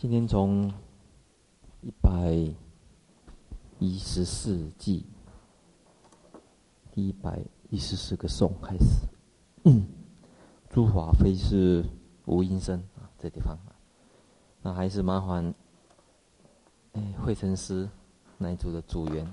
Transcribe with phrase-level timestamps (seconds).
[0.00, 0.66] 今天从
[1.82, 2.32] 一百
[3.78, 5.04] 一十四季
[6.90, 7.38] 第一百
[7.68, 9.06] 一十四个颂开始。
[9.64, 9.86] 嗯，
[10.70, 11.84] 诸法非是
[12.24, 13.58] 无因生啊，这地方，
[14.62, 15.54] 那还是麻烦
[16.92, 17.86] 哎，慧成师
[18.38, 19.30] 那一组的组员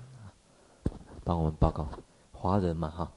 [1.23, 1.87] 帮我们报告，
[2.33, 3.13] 华人嘛哈。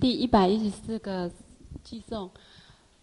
[0.00, 1.28] 第一百一十四个
[1.84, 2.30] 偈颂。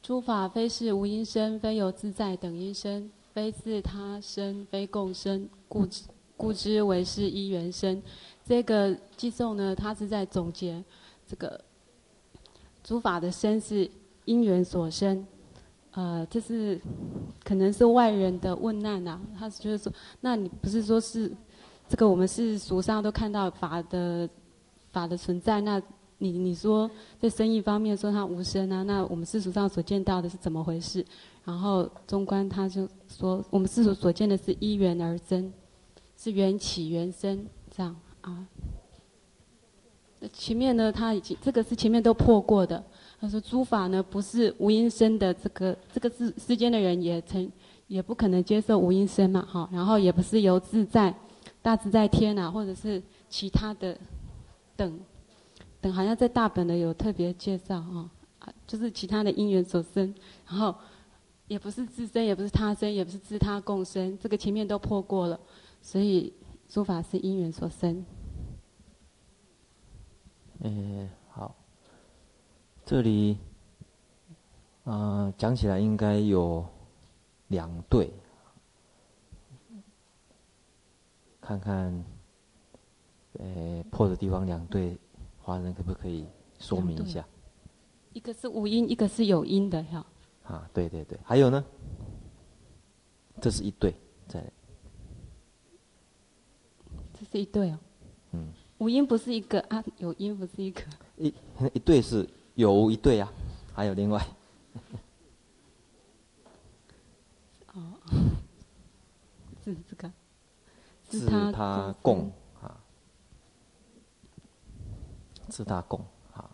[0.01, 6.03] 诸法非是无因生，非有自在等因生，非自他生，非共生，故知
[6.35, 8.01] 故知为是一缘生。
[8.45, 10.83] 这个偈颂呢，它是在总结
[11.27, 11.59] 这个
[12.83, 13.89] 诸法的生是
[14.25, 15.27] 因缘所生。
[15.91, 16.79] 呃，这是
[17.43, 19.91] 可能是外人的问难呐、啊，他就是说，
[20.21, 21.31] 那你不是说是
[21.87, 24.27] 这个我们世俗上都看到法的
[24.91, 25.81] 法的存在那？
[26.21, 31.03] 你你说在生意方面说他无生啊，那我们世俗上所见到的是怎么回事？
[31.45, 35.51] 然后中观他就说，我们世俗所见的是一缘而生，
[36.17, 38.45] 是缘起缘生这样啊。
[40.19, 42.83] 那前面呢，他已经这个是前面都破过的。
[43.21, 47.49] 他说诸法呢不是无因生的，这个这个世世间的人也曾
[47.87, 49.69] 也不可能接受无因生嘛，哈。
[49.71, 51.15] 然后也不是由自在
[51.61, 53.97] 大自在天啊，或者是其他的
[54.75, 54.99] 等。
[55.81, 58.11] 等好像在大本的有特别介绍啊，
[58.67, 60.13] 就是其他的因缘所生，
[60.45, 60.75] 然后
[61.47, 65.39] 也不是自生，也不是他生，也不是自他共生，这个前面都破过了，
[65.81, 66.33] 所以
[66.67, 68.05] 诸法是因缘所生。
[70.59, 71.55] 嗯，好，
[72.85, 73.37] 这里
[74.83, 76.65] 啊、呃、讲起来应该有
[77.47, 78.11] 两对，
[81.39, 82.03] 看看，
[83.39, 84.97] 呃破的地方两对。
[85.49, 86.27] 华人可不可以
[86.59, 87.25] 说明一下？
[88.13, 90.05] 一个是无音，一个是有音的哈。
[90.43, 91.65] 啊，对对对，还有呢？
[93.41, 93.95] 这是一对，
[94.27, 94.43] 在。
[97.13, 97.79] 这是一对哦。
[98.33, 98.49] 嗯。
[98.77, 100.83] 无因不是一个啊，有音不是一个。
[101.17, 101.33] 一
[101.73, 103.33] 一对是有一对啊，
[103.73, 104.23] 还有另外。
[107.73, 107.93] 哦。
[109.65, 110.11] 是这个。
[111.07, 112.31] 自他共。
[115.49, 116.49] 自他共，好，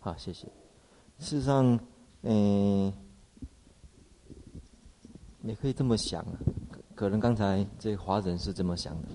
[0.00, 0.46] 好，谢谢。
[1.18, 1.78] 事实上，
[2.22, 2.92] 嗯、
[5.42, 6.38] 也可以这么想啊。
[6.94, 9.08] 可能刚才这华人是这么想的，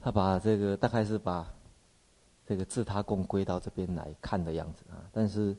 [0.00, 1.46] 他把这个大概是把
[2.46, 5.08] 这个自他共归到这边来看的样子啊。
[5.12, 5.56] 但是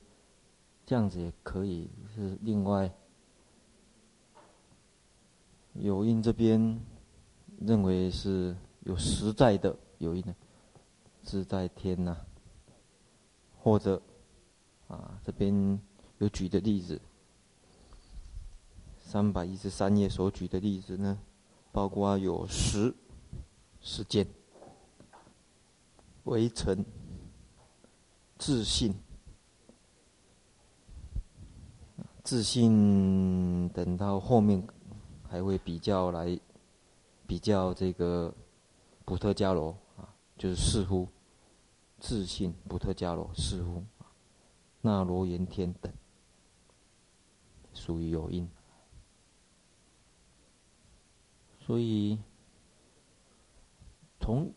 [0.86, 2.92] 这样子也可以是另外
[5.74, 6.82] 有因这边
[7.60, 9.76] 认为是有实在的。
[10.00, 10.36] 有一呢，
[11.24, 12.18] 自在天呐、
[13.62, 14.02] 或者
[14.88, 15.80] 啊，这边
[16.18, 17.00] 有举的例子，
[18.98, 21.20] 三百一十三页所举的例子呢，
[21.72, 22.94] 包括有时、
[23.82, 24.26] 时间、
[26.24, 26.86] 围城、
[28.38, 28.96] 自信、
[32.24, 34.66] 自信，等到后面
[35.28, 36.40] 还会比较来
[37.28, 38.34] 比较这个
[39.04, 39.78] 补特加罗。
[40.40, 41.10] 就是似乎、
[42.00, 43.84] 自信不特伽罗、似乎、
[44.80, 45.92] 那罗延天等，
[47.74, 48.50] 属于有因。
[51.60, 52.18] 所以，
[54.22, 54.54] 从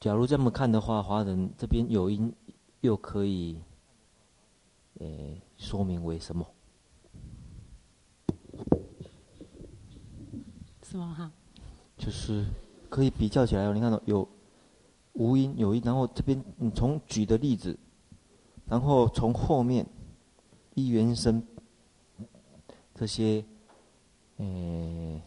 [0.00, 2.34] 假如这么看的话，华人这边有因
[2.80, 3.60] 又可以，
[5.00, 6.50] 诶、欸，说明为什么？
[10.82, 11.12] 是吗？
[11.12, 11.30] 哈，
[11.98, 12.46] 就是
[12.88, 14.26] 可以比较起来，你看到有。
[15.12, 17.78] 无因有因，然后这边你从举的例子，
[18.66, 19.86] 然后从后面
[20.74, 21.44] 一元生
[22.94, 23.44] 这些，
[24.36, 25.20] 诶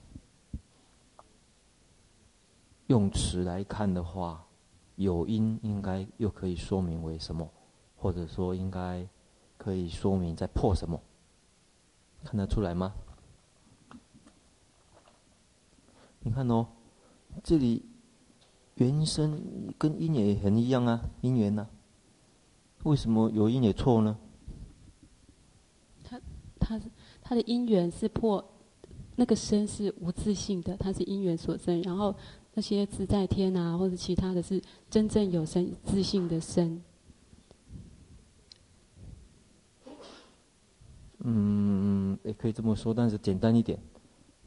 [2.88, 4.46] 用词来看的话，
[4.96, 7.48] 有因应该又可以说明为什么，
[7.98, 9.08] 或者说应该
[9.58, 11.00] 可以说明在破什么，
[12.24, 12.94] 看得出来吗？
[16.22, 16.68] 你看哦，
[17.44, 17.93] 这里。
[18.76, 19.42] 缘生
[19.78, 21.68] 跟因也很一样啊，因缘呢？
[22.84, 24.18] 为什么有因也错呢？
[26.04, 26.20] 他
[26.60, 26.82] 他
[27.22, 28.44] 他的因缘是破，
[29.16, 31.82] 那个生是无自性的，它是因缘所生。
[31.84, 32.16] 然后
[32.56, 36.82] 那些自在天啊，或者其他的是真正有生自性的生。
[41.20, 43.80] 嗯，也可以这么说，但是简单一点，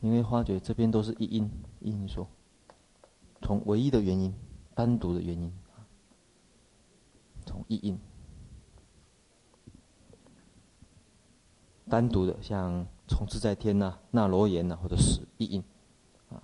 [0.01, 1.51] 因为发觉这边都是一因
[1.81, 2.29] 一因说。
[3.47, 4.35] 从唯一的原因，
[4.75, 5.53] 单独的原因，
[7.45, 7.97] 从意因，
[11.89, 15.63] 单独的，像从自在天呐、啊、那罗延呐，或者是一音，
[16.29, 16.43] 啊，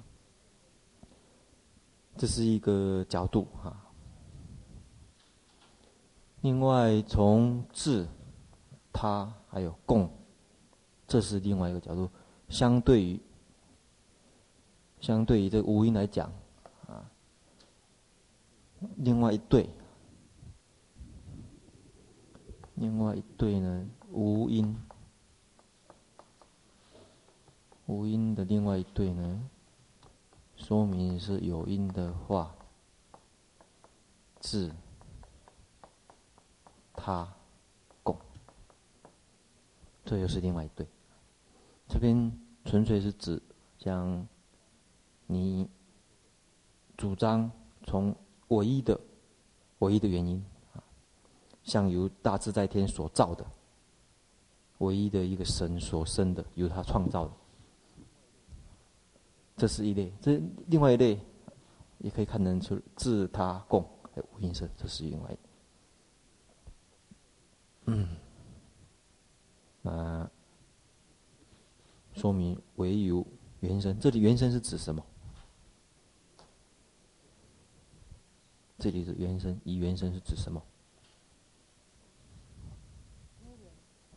[2.17, 3.85] 这是一个角度啊。
[6.43, 8.07] 另外，从自、
[8.93, 10.09] 他还有共，
[11.09, 12.09] 这是另外一个角度。
[12.49, 13.21] 相对于，
[15.01, 16.33] 相对于这个无因来讲，
[18.96, 19.69] 另外一对，
[22.75, 24.76] 另外一对呢，无因，
[27.87, 29.49] 无因的另外一对呢，
[30.56, 32.55] 说明是有因的话，
[34.40, 34.73] 自。
[36.94, 37.26] 他
[38.05, 38.17] 共，
[40.05, 40.87] 这又是另外一对。
[41.88, 42.31] 这边
[42.64, 43.43] 纯粹是指
[43.76, 44.29] 将
[45.26, 45.69] 你
[46.96, 47.50] 主张
[47.82, 48.14] 从
[48.53, 48.99] 唯一的、
[49.79, 50.45] 唯一的原因
[50.75, 50.83] 啊，
[51.63, 53.45] 像由大自在天所造的
[54.79, 57.33] 唯一的一个神所生的，由他创造的，
[59.57, 60.13] 这是一类。
[60.21, 61.19] 这另外一类
[61.99, 63.83] 也可以看得出自他共
[64.13, 65.37] 还有无因生，这是另外。
[67.87, 68.09] 嗯，
[69.83, 70.31] 那
[72.13, 73.27] 说明唯有
[73.61, 73.99] 原生。
[73.99, 75.05] 这里原生是指什么？
[78.82, 80.61] 这里的原生，以原生是指什么？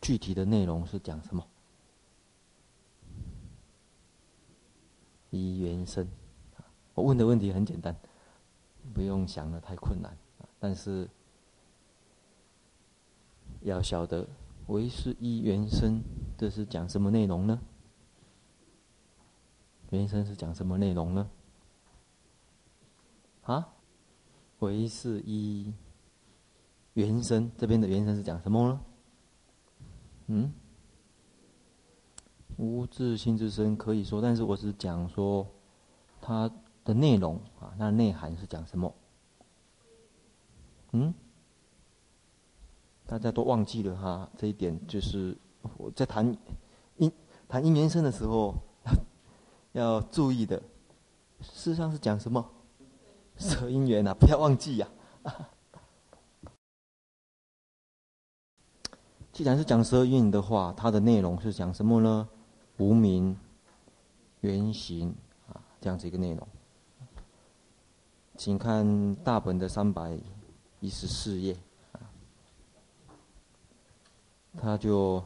[0.02, 1.46] 具体的内容是讲什么？
[5.30, 6.08] 以原生。
[6.94, 7.94] 我问的问题很简单，
[8.92, 10.18] 不用想的太困难，
[10.58, 11.08] 但是。
[13.62, 14.28] 要晓得，
[14.66, 16.02] 唯是一原生，
[16.36, 17.60] 这是讲什么内容呢？
[19.90, 21.30] 原生是讲什么内容呢？
[23.42, 23.75] 啊，
[24.66, 25.72] 唯是依
[26.94, 28.80] 原生，这边的原生是讲什么呢？
[30.26, 30.52] 嗯，
[32.56, 35.46] 无自性之身可以说，但是我只讲说
[36.20, 36.50] 它
[36.84, 38.92] 的内容啊，那内涵是讲什么？
[40.90, 41.14] 嗯？
[43.06, 45.36] 大家都忘记了哈，这一点就是
[45.76, 46.36] 我在谈
[46.96, 47.12] 因
[47.46, 48.52] 谈因缘生的时候
[49.72, 50.60] 要注意的。
[51.40, 52.44] 事实上是讲什么？
[53.38, 54.88] 舍因缘啊，不要忘记呀、
[55.22, 55.50] 啊。
[59.32, 62.28] 既然是讲舍因的话，它的内容是讲什么呢？
[62.78, 63.38] 无明、
[64.40, 65.14] 缘行
[65.48, 66.48] 啊，这样子一个内容。
[68.36, 70.18] 请看大本的三百
[70.80, 71.56] 一十四页。
[74.58, 75.22] 他就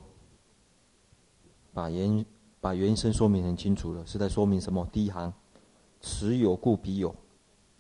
[1.73, 2.27] 把原
[2.61, 4.85] 把原生说明很清楚了，是在说明什么？
[4.91, 5.33] 第一行，
[6.01, 7.15] 此有故彼有，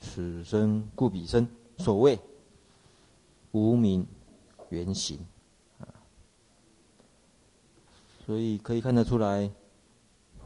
[0.00, 1.46] 此生故彼生。
[1.78, 2.18] 所谓
[3.52, 4.06] 无明
[4.68, 5.18] 原形
[5.78, 5.88] 啊，
[8.26, 9.50] 所以可以看得出来，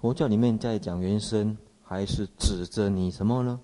[0.01, 3.61] 佛教里面在讲原生，还是指着你什么呢？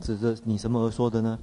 [0.00, 1.38] 指着你什么而说的呢？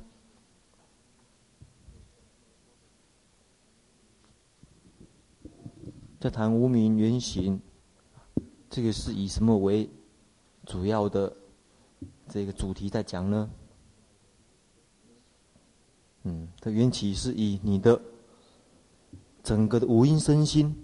[6.21, 7.62] 在谈无明原形，
[8.69, 9.89] 这个是以什么为
[10.65, 11.36] 主要的
[12.30, 13.50] 这个主题在讲呢？
[16.27, 18.01] 嗯，它缘起是以你的
[19.44, 20.75] 整个的五阴身心，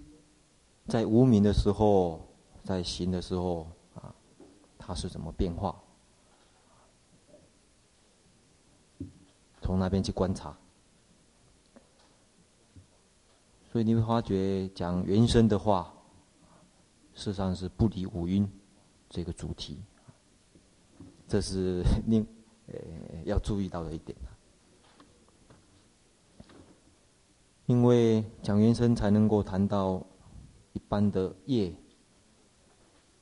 [0.86, 2.20] 在无明的时候，
[2.62, 4.14] 在行的时候啊，
[4.78, 5.76] 它是怎么变化？
[9.60, 10.56] 从那边去观察。
[13.72, 15.92] 所以你会发觉，讲缘生的话，
[17.14, 18.48] 事实上是不离五蕴
[19.08, 19.82] 这个主题，
[21.26, 22.24] 这是另
[22.66, 22.74] 呃
[23.24, 24.16] 要注意到的一点。
[27.72, 30.04] 因为讲缘生才能够谈到
[30.74, 31.74] 一般的业、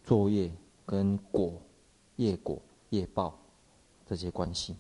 [0.03, 0.51] 作业
[0.85, 1.63] 跟果、
[2.17, 3.39] 业果、业报
[4.05, 4.75] 这些关系。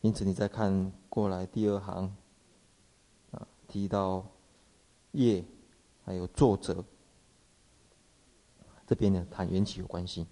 [0.00, 2.16] 因此，你再看过来第二行
[3.32, 4.24] 啊，提到。
[5.12, 5.44] 业，
[6.04, 6.84] 还有作者，
[8.84, 10.26] 这边呢谈缘起有关系。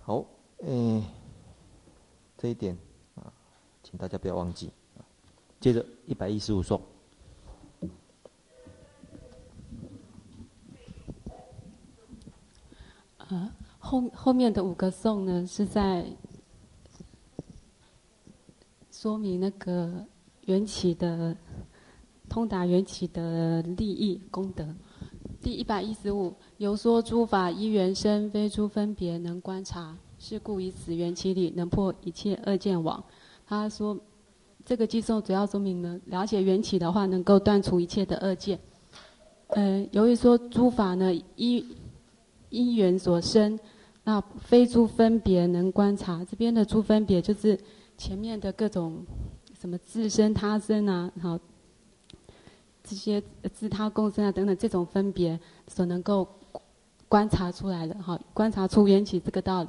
[0.00, 0.24] 好，
[0.58, 1.02] 诶，
[2.38, 2.78] 这一点，
[3.96, 4.70] 大家不要忘记。
[5.60, 6.80] 接着一百一十五颂，
[13.18, 16.06] 呃，后后面的五个颂呢，是在
[18.90, 20.04] 说明那个。
[20.46, 21.34] 缘起的
[22.28, 24.76] 通达缘起的利益功德，
[25.40, 33.02] 第一百一十五，由说诸法依缘生，非诸分别能观察，是故以此缘起理能破一切恶见网。
[33.46, 33.98] 他说，
[34.64, 38.58] 这个偈颂主要说明呢，了解缘起的话，能够断除一切的恶见。
[39.48, 41.64] 呃，由于说诸法呢，依
[42.48, 43.58] 因缘所生，
[44.04, 46.24] 那非诸分别能观察。
[46.24, 47.58] 这边的诸分别就是
[47.98, 49.04] 前面的各种
[49.60, 51.38] 什么自身、他身啊，好，
[52.82, 53.22] 这些
[53.52, 56.26] 自他共生啊等等这种分别所能够
[57.08, 59.68] 观察出来的，哈，观察出缘起这个道理。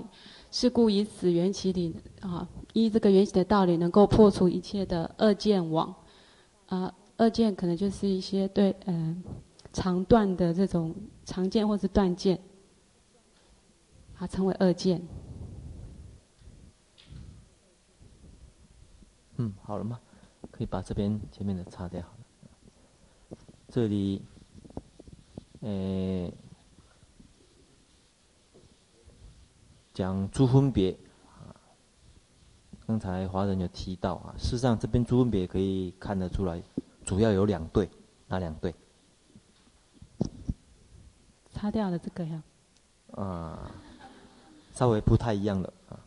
[0.52, 5.96] 是故以此缘起理啊，依这个缘起的道理，能够破除一切的恶见网。
[6.68, 9.40] 啊，恶见可能就是一些对嗯、呃、
[9.72, 12.38] 常断的这种常见或是断见，
[14.18, 15.02] 啊，称为恶见。
[19.38, 19.98] 嗯，好了吗？
[20.52, 23.38] 可以把这边前面的擦掉好了。
[23.70, 24.22] 这里，
[25.62, 26.34] 诶。
[29.94, 30.94] 讲诸分别，
[32.88, 36.62] 刚才华人有提到啊，事实上这边诸分别可以看得出来，
[37.04, 37.90] 主要有两对，
[38.28, 38.74] 哪两对？
[41.52, 42.44] 擦掉了这个呀。
[43.14, 43.72] 啊，
[44.74, 46.00] 稍微不太一样了啊。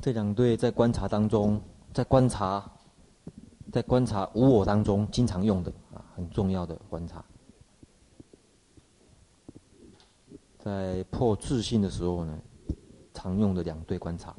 [0.00, 1.60] 这两对在观察当中，
[1.92, 2.70] 在观察，
[3.72, 7.24] 在观察无我当中经常用的啊，很重要的观察。
[10.60, 12.38] 在破自信的时候呢，
[13.12, 14.36] 常用的两对观察。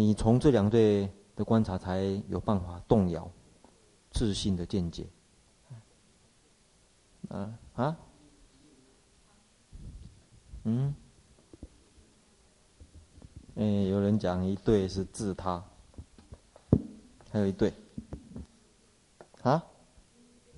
[0.00, 3.30] 你从这两对的观察，才有办法动摇
[4.10, 5.06] 自信的见解。
[7.28, 7.96] 啊啊，
[10.64, 10.94] 嗯，
[13.56, 15.62] 哎，有人讲一对是自他，
[17.30, 17.70] 还有一对，
[19.42, 19.62] 啊，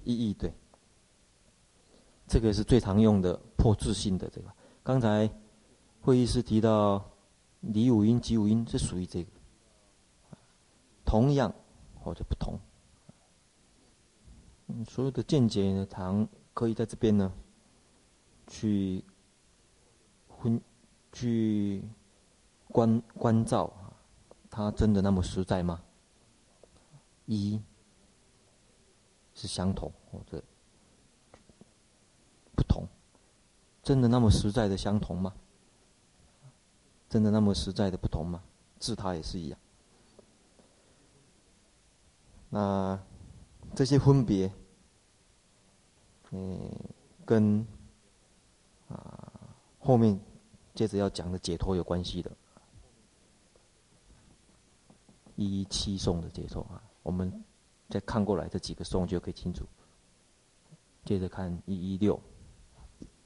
[0.05, 0.53] 一义对。
[2.29, 4.47] 这个是最常用的破自信的这个。
[4.85, 5.29] 刚才
[6.01, 7.05] 会议室提到
[7.61, 9.32] 离五阴即五音，是属于这个。
[11.13, 11.53] 同样
[12.03, 12.59] 或者不同，
[14.89, 17.31] 所有的见解呢，常可以在这边呢
[18.47, 19.05] 去
[20.27, 20.59] 分
[21.13, 21.85] 去
[22.69, 23.93] 观关照啊，
[24.49, 25.83] 它真的那么实在吗？
[27.27, 27.61] 一
[29.35, 30.43] 是相同或者？
[32.57, 32.87] 不同，
[33.83, 35.35] 真的那么实在的相同吗？
[37.11, 38.43] 真的那么实在的不同吗？
[38.79, 39.59] 自他也是一样。
[42.55, 43.01] 那
[43.75, 44.53] 这些分别，
[46.33, 46.71] 嗯，
[47.25, 47.67] 跟
[48.89, 49.33] 啊
[49.79, 50.21] 后面
[50.75, 52.31] 接着要讲的解脱有关系的，
[55.35, 57.43] 一一七颂的解脱啊，我们
[57.89, 59.65] 再看过来这几个颂就可以清楚。
[61.07, 62.21] 接着看一一六。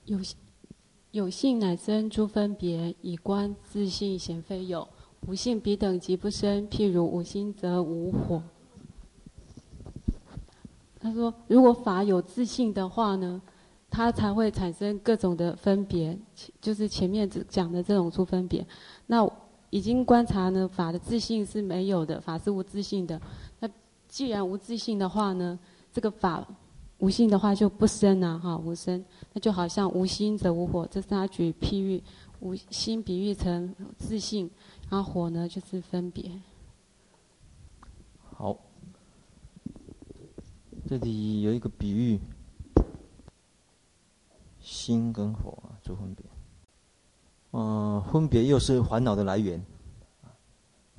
[0.04, 0.21] 有
[1.11, 4.87] 有性乃生诸分别，以观自性显非有；
[5.26, 6.68] 无性彼等即不生。
[6.71, 8.40] 譬如无心则无火。
[11.07, 13.41] 他说，如果法有自信的话呢，
[13.89, 16.19] 它才会产生各种的分别，
[16.61, 18.67] 就是前面讲的这种出分别。
[19.07, 19.29] 那
[19.71, 23.21] 已经观察呢，法的自信是没有的，法是无自信的。
[23.61, 23.69] 那
[24.09, 25.59] 既然无自信的话呢，
[25.93, 26.45] 这个法。
[26.99, 32.03] 无性的话就不生啊，哈，无生，那就好像无心则无火，这是他举譬喻，
[32.41, 34.51] 无心比喻成自信，
[34.89, 36.33] 然后火呢就是分别。
[38.33, 38.57] 好，
[40.88, 42.21] 这里有一个比喻，
[44.61, 46.25] 心跟火啊做分别，
[47.50, 49.61] 嗯、呃，分别又是烦恼的来源，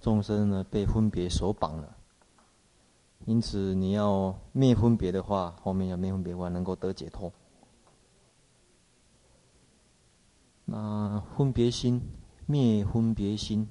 [0.01, 1.95] 众生呢被分别所绑了。
[3.25, 7.31] 因此，你要灭分别的话，后面要灭分别的话，能够得解脱。
[10.65, 12.01] 那分别心
[12.45, 13.69] 灭分别心，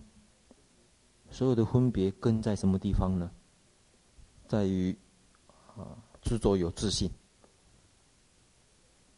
[1.29, 3.31] 所有的分别根在什么地方呢？
[4.49, 4.97] 在于
[5.77, 7.09] 啊执着有自信。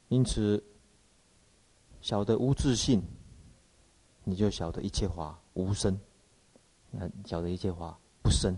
[0.08, 0.62] 因此，
[2.02, 3.02] 晓得无自信，
[4.24, 5.98] 你就晓得一切法无生，
[6.90, 8.54] 那晓得一切法不生。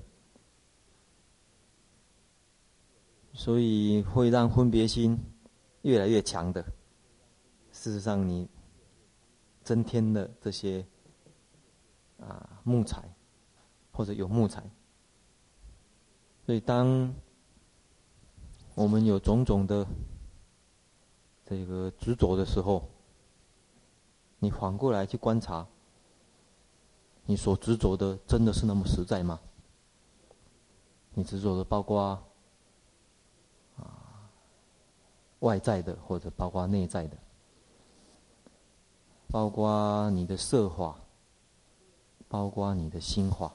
[3.32, 5.16] 所以会让分别心
[5.82, 6.60] 越来越强的。
[7.70, 8.48] 事实上，你
[9.62, 10.84] 增添了这些
[12.18, 13.14] 啊木材，
[13.92, 14.68] 或者有木材。
[16.44, 17.14] 所以，当
[18.74, 19.86] 我们有种种的
[21.44, 22.88] 这个执着的时候，
[24.38, 25.66] 你反过来去观察，
[27.26, 29.38] 你所执着的真的是那么实在吗？
[31.14, 32.00] 你执着的包括
[33.76, 34.00] 啊。
[35.40, 37.16] 外在的，或者包括内在的，
[39.28, 40.94] 包括你的色法，
[42.28, 43.50] 包括你的心法，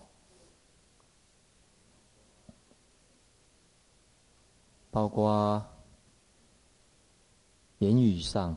[4.95, 5.61] 包括
[7.79, 8.55] 言语上，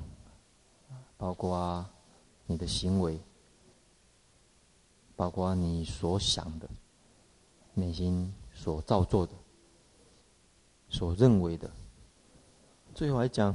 [1.16, 1.85] 包括
[2.47, 3.18] 你的行为，
[5.16, 6.71] 包括你所想的，
[7.75, 9.33] 内心所造作的，
[10.88, 11.68] 所认为的。
[12.95, 13.52] 最后来讲，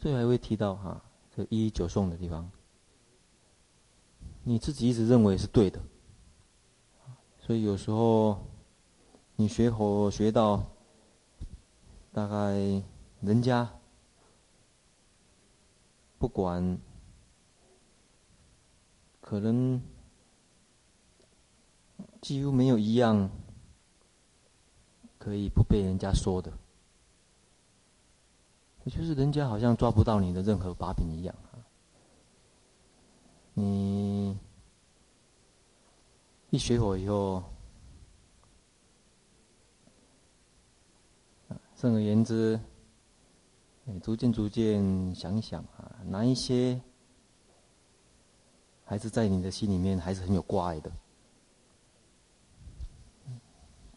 [0.00, 1.00] 最后还会提到哈，
[1.32, 2.50] 这一一九颂的地方。
[4.42, 5.80] 你自己一直认为是对的，
[7.38, 8.36] 所以有时候
[9.40, 10.62] 你学佛学到
[12.12, 12.52] 大概
[13.22, 13.66] 人家
[16.18, 16.78] 不管，
[19.22, 19.80] 可能
[22.20, 23.30] 几乎没有一样
[25.18, 26.52] 可以不被人家说的，
[28.84, 31.34] 就是人家好像抓不到你的任何把柄一样。
[33.54, 34.38] 你
[36.50, 37.42] 一学佛以后，
[41.80, 42.60] 总而言之，
[43.84, 46.78] 你逐渐逐渐想一想啊，哪一些
[48.84, 50.92] 还是在你的心里面还是很有挂碍的？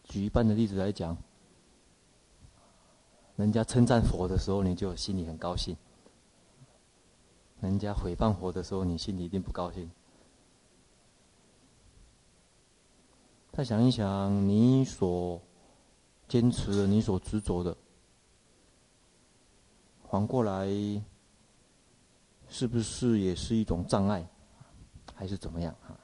[0.04, 1.14] 举一般的例子来讲，
[3.36, 5.76] 人家称赞佛的时候，你就心里很高兴。
[7.60, 9.90] 人家诽谤佛的时候，你心里一定不高兴。
[13.52, 15.38] 再想一想，你所
[16.28, 17.76] 坚持了、你所执着的，
[20.10, 20.66] 反过来，
[22.48, 24.26] 是不是也是一种障碍，
[25.14, 25.98] 还是怎么样啊？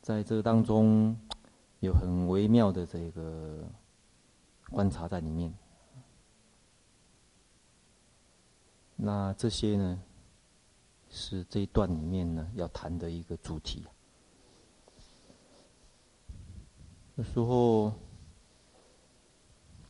[0.00, 1.16] 在这当中，
[1.80, 3.64] 有很微妙的这个
[4.70, 5.52] 观察在里面。
[8.96, 10.02] 那这些呢，
[11.10, 13.84] 是这一段里面呢要谈的一个主题。
[17.16, 17.92] 有时候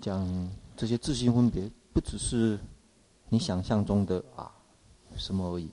[0.01, 2.59] 讲这些自性分别，不只是
[3.29, 4.51] 你想象中的啊
[5.17, 5.69] 什么而已，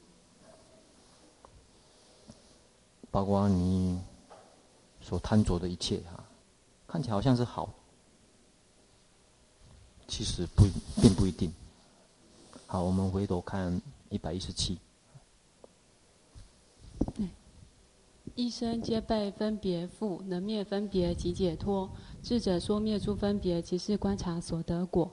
[3.09, 3.99] 包括你
[5.01, 6.23] 所贪着的一切哈，
[6.85, 7.73] 看起来好像是好，
[10.07, 10.65] 其实不
[11.01, 11.51] 并不一定。
[12.65, 14.77] 好，我们回头看一百一十七。
[18.35, 21.89] 一生皆被分别缚，能灭分别即解脱。
[22.27, 25.09] 智者说灭诸分别，即是观察所得果。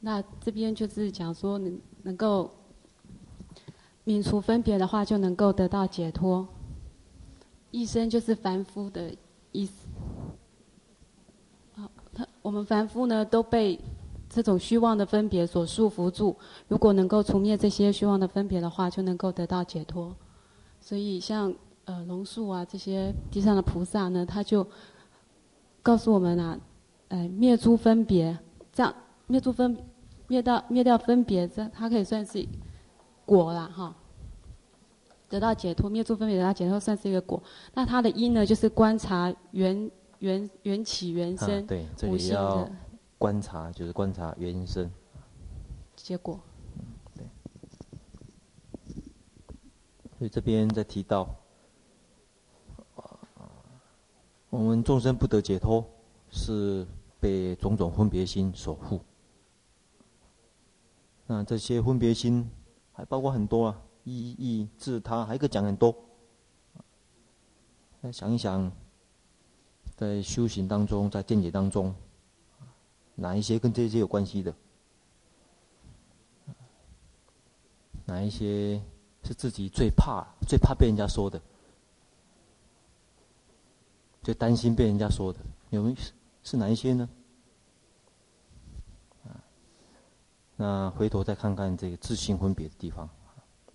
[0.00, 2.50] 那这边就是讲说，能能够
[4.06, 6.48] 泯除分别的话，就能够得到解脱。
[7.70, 9.14] 一生就是凡夫的
[9.52, 9.86] 意思。
[11.74, 13.78] 好，他我们凡夫呢都被。
[14.26, 16.34] 这种虚妄的分别所束缚住，
[16.66, 20.12] 如果能够除灭这些虚妄的分别的话，就能够得到解脱。
[20.80, 24.66] 所以像呃龙树啊这些地上的菩萨呢，他就
[25.84, 26.58] 告诉我们啊，
[27.08, 28.36] 呃灭诸分别，
[28.72, 28.92] 这样
[29.28, 29.76] 灭诸分
[30.26, 32.44] 灭到灭掉分别，这它可以算是
[33.24, 33.94] 果啦哈。
[35.28, 37.42] 得到解脱，灭诸分别得到解脱，算是一个果。
[37.74, 42.68] 那它的因呢，就是观察缘缘缘起缘生，啊、对，这里要。
[43.16, 44.90] 观察就是观察缘生，
[45.96, 46.38] 结果，
[46.76, 46.84] 嗯，
[47.16, 47.24] 对。
[50.18, 51.34] 所以这边在提到，
[54.54, 55.84] 我们众生不得解脱，
[56.30, 56.86] 是
[57.18, 59.00] 被种种分别心所缚。
[61.26, 62.48] 那这些分别心
[62.92, 65.92] 还包括很多啊，意、义、自、他，还可以讲很多。
[68.00, 68.70] 再想一想，
[69.96, 71.92] 在修行当中，在见解当中。
[73.16, 74.54] 哪一些跟这些有关系的？
[78.04, 78.80] 哪一些
[79.24, 81.42] 是自己最怕、最怕被人家说的？
[84.24, 85.38] 最担心被人家说的？
[85.70, 85.96] 有没有
[86.42, 87.08] 是哪一些呢？
[90.56, 93.08] 那回头再看看这个自性分别的地方，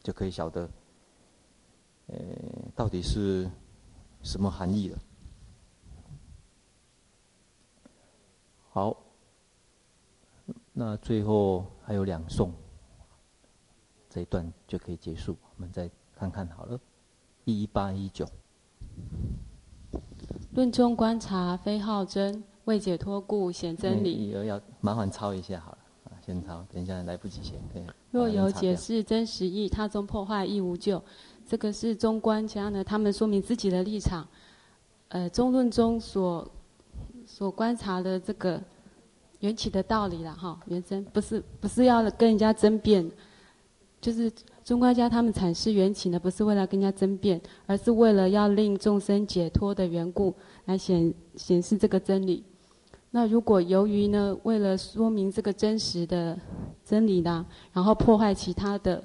[0.01, 0.69] 就可以晓得，
[2.07, 2.17] 呃，
[2.75, 3.49] 到底是
[4.23, 4.99] 什么含义了。
[8.71, 8.97] 好。
[10.71, 12.53] 那最后还有两颂，
[14.09, 15.35] 这一段就可以结束。
[15.41, 16.79] 我们再看看好了，
[17.43, 18.25] 一八一九。
[20.59, 24.31] 论中观察非好真，为解脱故显真理。
[24.31, 27.53] 要要麻烦抄一下好了，啊，先抄，等一下来不及写。
[27.73, 27.81] 对。
[28.11, 31.01] 若有解释真实意，他中破坏亦无救。
[31.47, 34.27] 这个是中观家呢，他们说明自己的立场。
[35.07, 36.45] 呃，中论中所
[37.25, 38.61] 所观察的这个。
[39.39, 43.09] 缘起的道理了哈，原生不是不是要跟人家争辩，
[44.01, 44.29] 就是
[44.63, 52.43] 中观家他们阐释缘起呢，不是为了跟人家争辩，而是为了要令众生解脱的缘故，来显显示这个真理。
[53.11, 56.39] 那如果由于呢，为了说明这个真实的
[56.85, 57.43] 真理呢，
[57.73, 59.03] 然后破坏其他的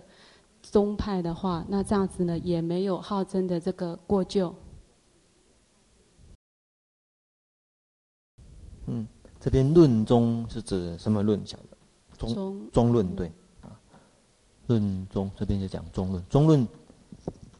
[0.60, 4.54] 宗派的话，那这样子呢，也没有号称的这个过咎。
[8.86, 9.06] 嗯，
[9.40, 11.40] 这边论宗是指什么论？
[11.46, 11.76] 晓得？
[12.18, 13.32] 中中论对。
[14.66, 16.66] 论中这边就讲中论，中论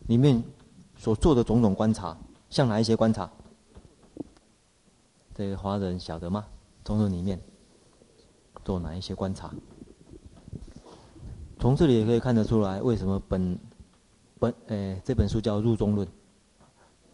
[0.06, 0.42] 里面
[0.96, 2.16] 所做的种种观察，
[2.48, 3.30] 像哪一些观察？
[5.34, 6.46] 这个华人晓得吗？
[6.84, 7.40] 中论里面
[8.64, 9.52] 做哪一些观察？
[11.58, 13.58] 从这里也可以看得出来，为什么本
[14.38, 16.06] 本诶、这本书叫入中论？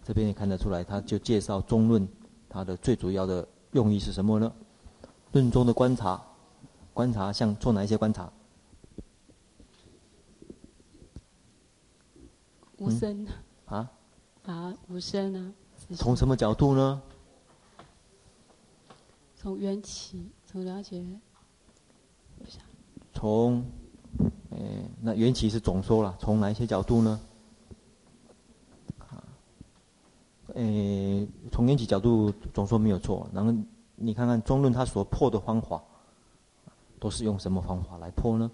[0.03, 2.09] 这边也看得出来，他就介绍中论，
[2.48, 4.53] 它的最主要的用意是什么呢？
[5.33, 6.20] 论中的观察，
[6.92, 8.33] 观察像做哪一些观察？
[12.81, 13.29] 无声、嗯、
[13.66, 13.93] 啊
[14.47, 15.53] 啊，无声啊！
[15.97, 17.03] 从什么角度呢？
[19.37, 21.05] 从缘起，从了解。
[23.12, 23.62] 从，
[24.51, 27.21] 诶，那缘起是总说了，从哪一些角度呢？
[28.99, 29.23] 啊，
[30.55, 33.29] 诶，从缘起角度总说没有错。
[33.35, 33.55] 然后
[33.97, 35.83] 你看看中论他所破的方法，
[36.99, 38.51] 都是用什么方法来破呢？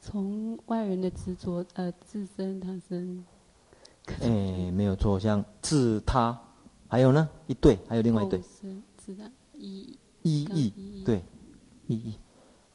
[0.00, 3.24] 从外人的执着，呃，自身他生。
[4.20, 6.38] 哎、欸，没有错，像自他，
[6.86, 8.40] 还有呢，一对，还有另外一对。
[8.96, 11.22] 自他一一义，对，
[11.86, 12.14] 一义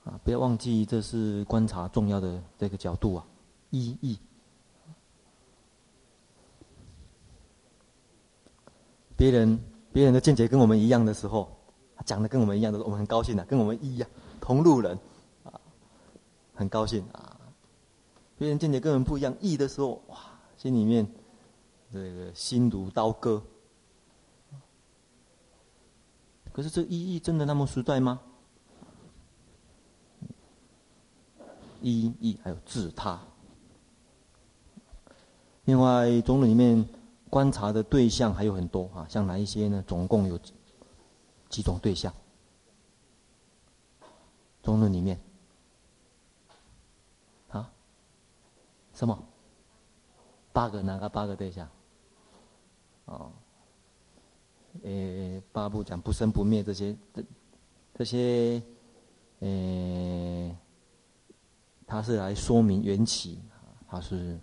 [0.03, 3.25] 啊，不要忘记，这是观察重要的这个角度啊，
[3.69, 4.17] 一义。
[9.15, 9.59] 别人
[9.91, 11.47] 别人的见解跟我们一样的时候，
[12.05, 14.09] 讲的跟我们一样的时候，我们很高兴的、啊，跟我们一样，
[14.41, 14.97] 同路人。
[16.55, 17.32] 很高兴啊！
[18.37, 20.17] 别人见解跟我们不一样，异的时候，哇，
[20.57, 21.07] 心里面
[21.91, 23.41] 这个心如刀割。
[26.51, 28.19] 可是这一义真的那么实在吗？
[31.81, 33.19] 一义还有自他。
[35.65, 36.87] 另外，中论里面
[37.29, 39.83] 观察的对象还有很多啊，像哪一些呢？
[39.87, 40.39] 总共有
[41.49, 42.13] 几种对象？
[44.61, 45.19] 中论里面。
[48.93, 49.17] 什么？
[50.51, 51.67] 八个哪个八个对象？
[53.05, 53.31] 哦，
[54.83, 57.23] 诶，八部讲不生不灭这些，这
[57.95, 58.61] 这些，
[59.39, 60.55] 诶，
[61.87, 63.41] 它是来说明缘起，
[63.87, 64.39] 它是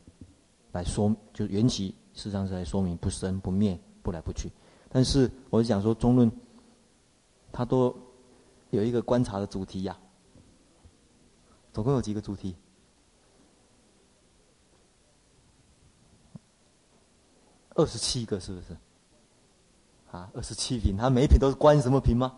[0.72, 4.50] 来说，就是缘起事实上是来说明不生不灭、不来不去。
[4.88, 6.30] 但是我是讲说中论，
[7.52, 7.96] 它都
[8.70, 9.96] 有一个观察的主题呀、
[11.72, 12.56] 总共有几个主题？
[17.80, 18.76] 二十七个是不是？
[20.10, 22.36] 啊，二十七品，它每一品都是观什么品吗？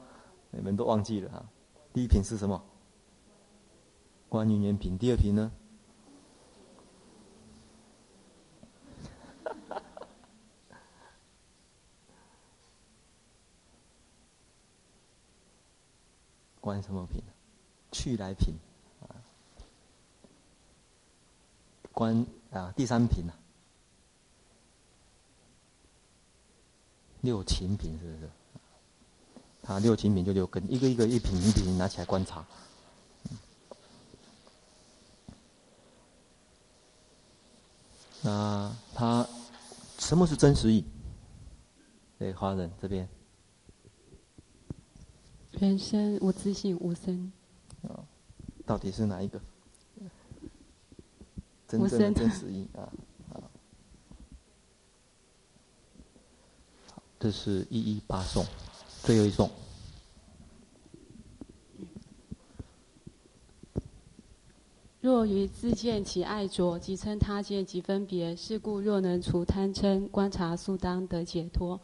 [0.52, 1.44] 你们都忘记了啊？
[1.92, 2.62] 第一品是什么？
[4.28, 4.96] 观缘圆品。
[4.96, 5.50] 第二品呢？
[16.60, 17.20] 观什么品？
[17.90, 18.54] 去来品
[19.00, 19.18] 啊？
[21.90, 23.32] 观啊，第三品呢？
[27.22, 28.30] 六情品是不是？
[29.62, 32.44] 他六情品就六根，一个一个一品一品拿起来观察。
[38.22, 39.26] 那他
[39.98, 40.84] 什么是真实意？
[42.18, 43.08] 对，华人这边。
[45.52, 47.32] 人生无自性无生。
[47.82, 48.02] 啊，
[48.66, 49.40] 到底是哪一个？
[51.68, 52.92] 真正的真实义啊。
[57.22, 58.44] 这是一一八颂，
[59.04, 59.48] 最后一颂。
[65.00, 68.34] 若于自见其爱着，即称他见即分别。
[68.34, 71.80] 是故若能除贪嗔，观察速当得解脱。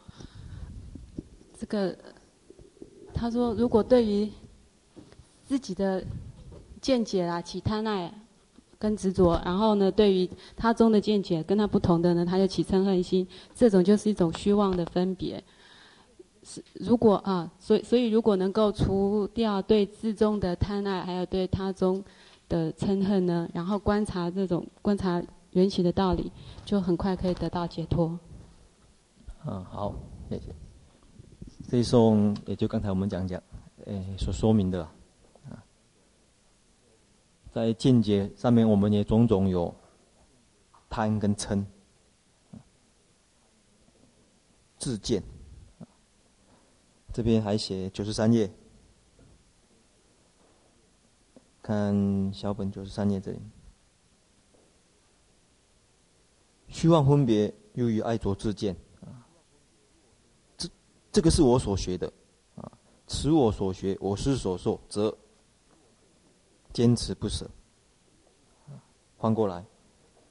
[1.57, 1.97] 这个，
[3.13, 4.29] 他说，如果对于
[5.45, 6.05] 自己的
[6.81, 8.13] 见解啊，起贪爱。
[8.79, 15.43] 跟执着，然后呢，对于他宗的见解跟他不同的呢，他就起嗔恨心，这种就是一种虚妄的分别。
[16.41, 22.01] 是如果啊，所以所以如果能够除掉对自宗的贪爱，还有对他宗
[22.47, 26.31] 的嗔恨呢，然后观察这种观察缘起的道理，
[26.63, 28.17] 就很快可以得到解脱。
[29.45, 29.93] 嗯，好，
[30.29, 30.45] 谢谢。
[31.69, 33.39] 这一颂也就刚才我们讲讲，
[33.85, 34.87] 诶，所说明的，
[37.51, 39.73] 在见解上面，我们也种种有
[40.89, 41.65] 贪跟嗔，
[44.77, 45.23] 自见。
[47.11, 48.49] 这边还写九十三页，
[51.61, 53.39] 看小本九十三页这里，
[56.67, 59.25] 虚妄分别由于爱着自见啊，
[60.55, 60.69] 这
[61.11, 62.13] 这个是我所学的。
[62.55, 62.71] 啊，
[63.07, 65.17] 此我所学，我师所受，则
[66.79, 67.45] 坚持不舍。
[69.17, 69.65] 翻过来，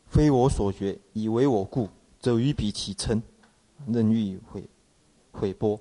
[0.07, 1.87] 非我所学，以为我故，
[2.19, 3.21] 则于彼起嗔，
[3.87, 4.67] 任欲毁
[5.31, 5.79] 毁波。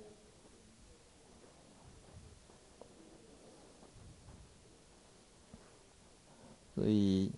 [6.75, 7.32] 所以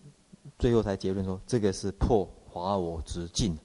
[0.57, 3.55] 最后才结论说，这个是破华我执境。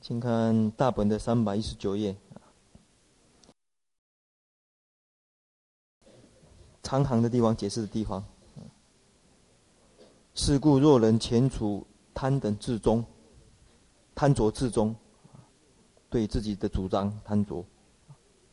[0.00, 2.16] 请看大本的三百一十九页，
[6.88, 8.24] 长行的地方解释的地方。
[10.32, 13.04] 是故若人前处贪等自宗，
[14.14, 14.94] 贪着自宗，
[16.08, 17.62] 对自己的主张贪着，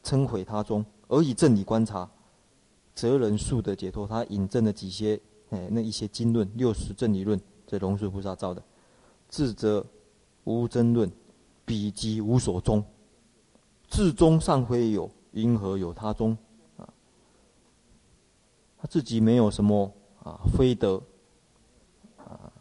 [0.04, 0.86] 称毁他宗。
[1.08, 2.10] 而以正理观察，
[2.93, 4.06] 则人速得解脱。
[4.06, 5.17] 他引证了几些，
[5.52, 8.62] 哎，那一些经论，六十正理论，这龙树菩萨造的。
[9.30, 9.86] 智则
[10.43, 11.10] 无争论，
[11.63, 12.84] 彼即无所宗。
[13.88, 16.38] 自宗尚非有，因何有他宗？
[18.86, 19.91] 自己没有什么
[20.24, 21.02] 啊，非得
[22.17, 22.52] 啊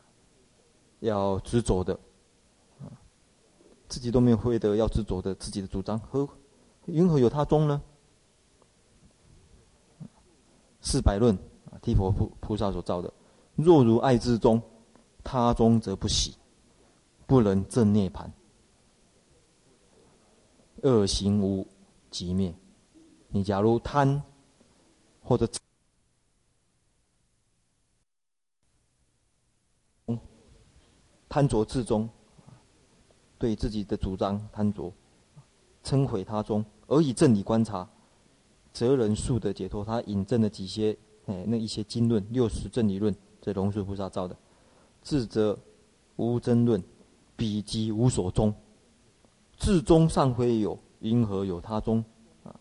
[1.00, 1.94] 要执着的，
[2.80, 2.88] 啊，
[3.88, 6.28] 自己都没有非得要执着的自己的主张，何
[6.86, 7.80] 云何有他宗呢？
[10.80, 11.34] 四百论
[11.70, 13.12] 啊，地佛菩菩萨所造的。
[13.56, 14.60] 若如爱之中，
[15.22, 16.36] 他宗则不喜，
[17.26, 18.28] 不能证涅槃。
[20.82, 21.66] 恶行无
[22.10, 22.54] 即灭。
[23.28, 24.22] 你假如贪
[25.22, 25.48] 或者
[31.34, 32.08] 贪着自宗，
[33.40, 34.92] 对自己的主张贪着，
[35.82, 37.88] 称毁他宗，而以正理观察。
[38.72, 39.84] 则人速得解脱。
[39.84, 44.36] 他引证了几些，哎，那一些经论，六十正理论，这龙树菩萨造的。
[45.02, 45.58] 智则
[46.14, 46.80] 无争论，
[47.34, 48.54] 彼即无所宗。
[49.58, 52.04] 自宗尚非有，云何有他宗？
[52.44, 52.54] 啊，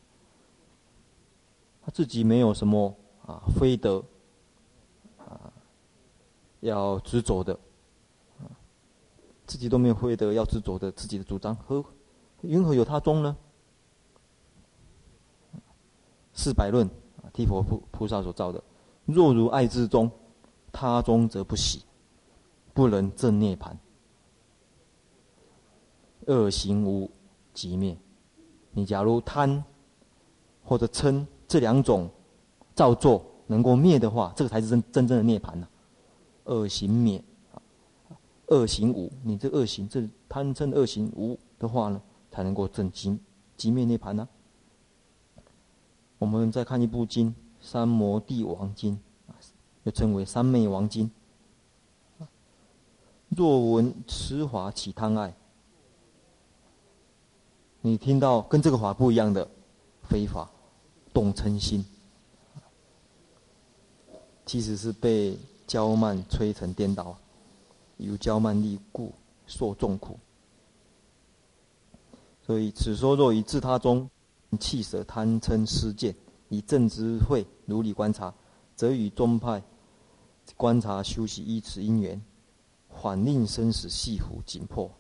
[1.84, 2.96] 他自己没有什么
[3.28, 4.04] 啊，非得
[5.20, 5.54] 啊
[6.62, 7.56] 要执着的，
[9.54, 11.86] 自己都没有非得要执着的自己的主张，何
[12.42, 13.38] 云何有他宗呢？
[16.34, 16.88] 四百论
[17.22, 18.64] 啊，提婆菩菩萨所造的。
[19.06, 20.10] 若如爱之宗，
[20.72, 21.84] 他宗则不喜，
[22.74, 23.78] 不能证涅槃。
[26.26, 27.12] 恶行无
[27.54, 27.96] 即灭。
[28.72, 29.64] 你假如贪
[30.64, 32.10] 或者嗔这两种
[32.74, 35.68] 造作能够灭的话，这个才是真真正的涅槃呢、
[36.46, 37.24] 恶行灭，
[38.48, 43.18] 恶行无，你这恶行这贪嗔恶行无的话呢，才能够证即
[43.56, 44.28] 即灭涅槃呢、
[45.36, 45.42] 啊。
[46.20, 47.30] 我们再看一部经
[47.62, 48.96] 《三摩地王经》，
[49.84, 51.10] 又称为《三昧王经》。
[53.36, 55.34] 若闻此法起贪爱，
[57.82, 59.50] 你听到跟这个法不一样的
[60.04, 60.50] 非法，
[61.12, 61.84] 动嗔心，
[64.46, 67.18] 其实是被娇慢摧成颠倒，
[67.98, 69.14] 由骄慢力故
[69.48, 70.18] 受众苦。
[72.46, 74.10] 所以此说若于自他中。
[74.60, 76.16] 弃舍贪嗔痴见，
[76.48, 78.32] 以正知慧如理观察，
[78.76, 79.64] 则与宗派
[80.56, 82.22] 观察修习依此因缘，
[83.02, 84.92] 反令生死系缚紧迫。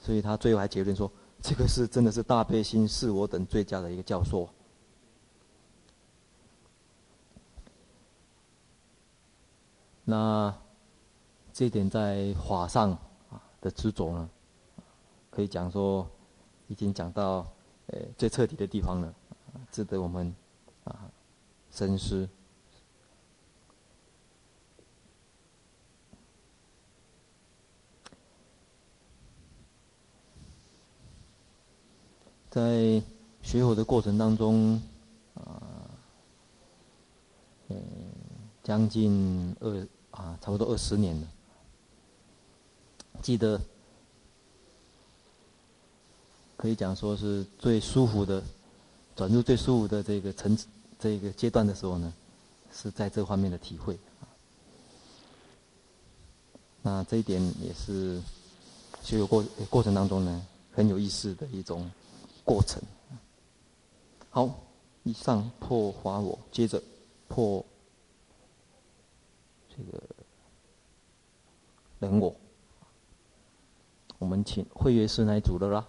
[0.00, 1.08] 所以他最后还结论说，
[1.40, 4.48] 这个是真的是大悲心是我等最佳的一个教授。
[10.04, 10.54] 那
[11.52, 12.90] 这点在法上
[13.30, 14.30] 啊的执着呢，
[15.30, 16.08] 可以讲说。
[16.70, 17.44] 已经讲到，
[17.88, 19.12] 呃，最彻底的地方了，
[19.72, 20.32] 值得我们
[20.84, 21.10] 啊
[21.72, 22.28] 深思。
[32.48, 33.02] 在
[33.42, 34.80] 学佛的过程当中，
[35.34, 35.90] 啊，
[37.66, 37.76] 呃，
[38.70, 41.26] 将近二啊，差不多二十年了，
[43.20, 43.60] 记得。
[46.56, 48.40] 可以讲说是最舒服的，
[49.16, 50.56] 转入最舒服的这个层，
[51.00, 52.14] 这个阶段的时候呢，
[52.72, 53.98] 是在这方面的体会。
[56.80, 58.22] 那这一点也是
[59.02, 61.90] 学有过过程当中呢，很有意思的一种
[62.44, 62.80] 过程。
[64.28, 64.48] 好，
[65.02, 66.80] 以上破华我，接着
[67.26, 67.64] 破
[69.86, 70.02] 这个
[72.00, 72.34] 人我。
[74.18, 75.86] 我们请慧月师来主的啦。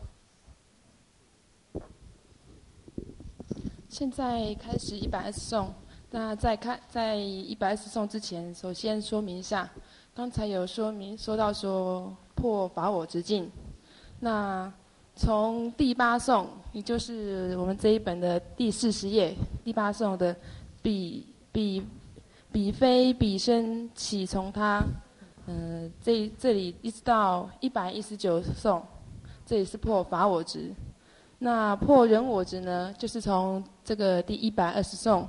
[3.90, 5.74] 现在开始一百二十送。
[6.12, 9.70] 那在开在一百二十送之前，首先说明一下，
[10.14, 13.52] 刚才有说明说到说破法我之境。
[14.22, 14.72] 那
[15.16, 20.34] 从第八送，也就是我们这一本的第四十页，第八送的
[20.82, 21.86] 彼彼
[22.52, 24.84] 彼非彼身，岂从他？
[25.48, 28.84] 嗯、这这里一直到一百一十九颂，
[29.46, 30.72] 这里是破法我执。
[31.40, 35.28] 那破人我执呢，就是从这个第一百二十颂，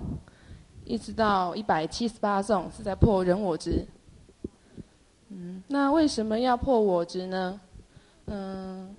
[0.85, 3.87] 一直到一百七十八颂，是在破人我执。
[5.29, 7.61] 嗯，那为什么要破我执呢？
[8.27, 8.95] 嗯，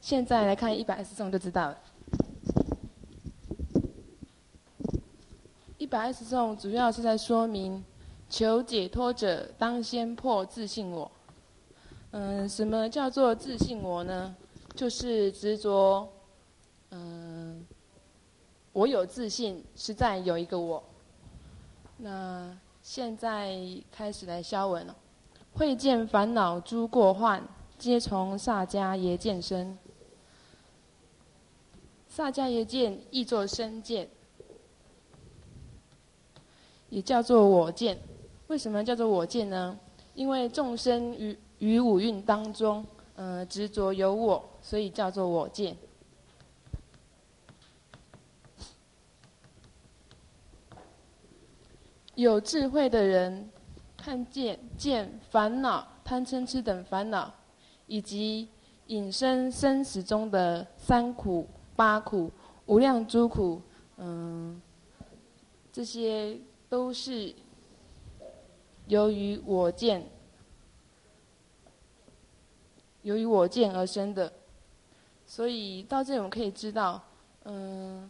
[0.00, 1.78] 现在来看一百二十颂就知道了。
[5.78, 7.82] 一百二十颂主要是在说明。
[8.28, 11.10] 求解脱者，当先破自信我。
[12.10, 14.36] 嗯，什么叫做自信我呢？
[14.74, 16.06] 就是执着，
[16.90, 17.64] 嗯，
[18.74, 20.84] 我有自信，实在有一个我。
[21.96, 23.56] 那现在
[23.90, 24.94] 开始来消文了。
[25.54, 27.42] 会见烦恼诸过患，
[27.78, 29.78] 皆从萨迦耶见生。
[32.06, 34.10] 萨迦耶见译作身见，
[36.88, 37.98] 也叫做我见。
[38.48, 39.78] 为什么叫做我见呢？
[40.14, 42.84] 因为众生于于五蕴当中，
[43.16, 45.76] 呃，执着有我，所以叫做我见。
[52.14, 53.50] 有智慧的人，
[53.96, 57.30] 看见见烦恼、贪嗔痴等烦恼，
[57.86, 58.48] 以及
[58.86, 62.30] 引生生死中的三苦、八苦、
[62.64, 63.60] 无量诸苦，
[63.98, 64.58] 嗯，
[65.70, 67.34] 这些都是。
[68.88, 70.08] 由于我见，
[73.02, 74.32] 由于我见而生的，
[75.26, 77.02] 所以到这里我们可以知道，
[77.46, 78.08] 嗯，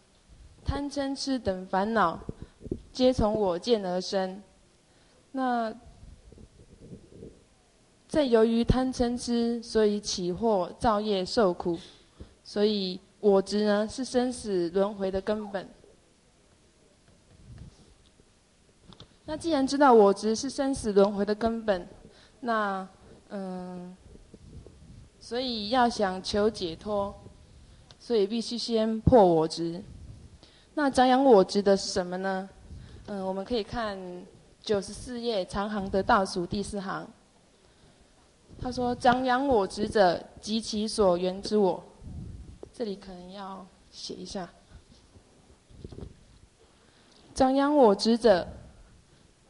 [0.62, 2.20] 贪嗔痴等烦恼，
[2.92, 4.42] 皆从我见而生。
[5.32, 5.74] 那
[8.06, 11.78] 在由于贪嗔痴，所以起惑造业受苦，
[12.44, 15.66] 所以我执呢是生死轮回的根本。
[19.28, 21.86] 那既然知道我执是生死轮回的根本，
[22.40, 22.88] 那
[23.30, 23.96] 嗯，
[25.18, 27.12] 所以要想求解脱，
[27.98, 29.82] 所以必须先破我执。
[30.74, 32.48] 那长养我执的是什么呢？
[33.06, 33.98] 嗯，我们可以看
[34.62, 37.04] 九十四页长行的倒数第四行。
[38.60, 41.82] 他说：“长养我执者，及其所缘之我。”
[42.72, 44.48] 这里可能要写一下。
[47.34, 48.46] 长养我执者。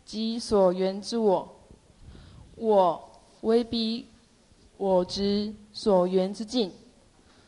[0.07, 1.57] 即所缘之我，
[2.55, 4.07] 我为彼
[4.77, 6.71] 我执所缘之境，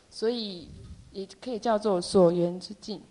[0.09, 0.67] 所以
[1.13, 3.01] 也可以叫做所缘之境。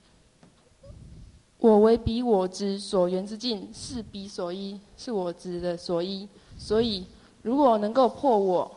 [1.57, 6.29] 我为彼我执所缘之境，是彼所依，是我执的所依。
[6.59, 7.07] 所以，
[7.41, 8.77] 如果能够破我，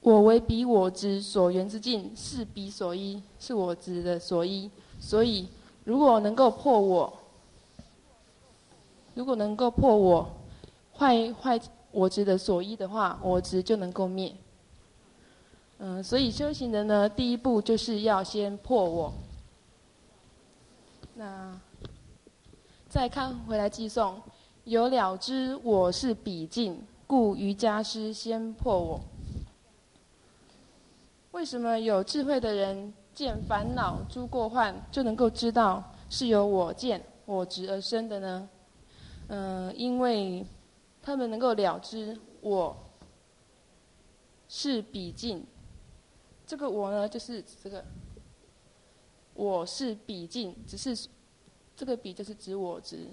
[0.00, 4.70] 我为彼我执所缘之境，是彼所依，是我执的所依。
[4.98, 5.46] 所以。
[5.84, 7.12] 如果能够破我，
[9.14, 10.28] 如果能够破我
[10.96, 11.60] 坏坏
[11.92, 14.34] 我执的所依的话，我执就能够灭。
[15.78, 19.12] 嗯，所以修行人呢，第一步就是要先破我。
[21.14, 21.60] 那
[22.88, 24.20] 再看回来偈颂，
[24.64, 29.00] 有了知我是彼境，故瑜伽师先破我。
[31.32, 32.94] 为什么有智慧的人？
[33.14, 38.48] 见烦恼诸过患，就能够知道是由我见我执而生的呢？
[39.28, 40.44] 嗯、因为
[41.00, 42.76] 他们能够了知我
[44.48, 45.46] 是彼境，
[46.44, 47.84] 这个我呢，就是这个
[49.32, 51.08] 我是彼境，只是
[51.76, 53.06] 这个彼就是指我执。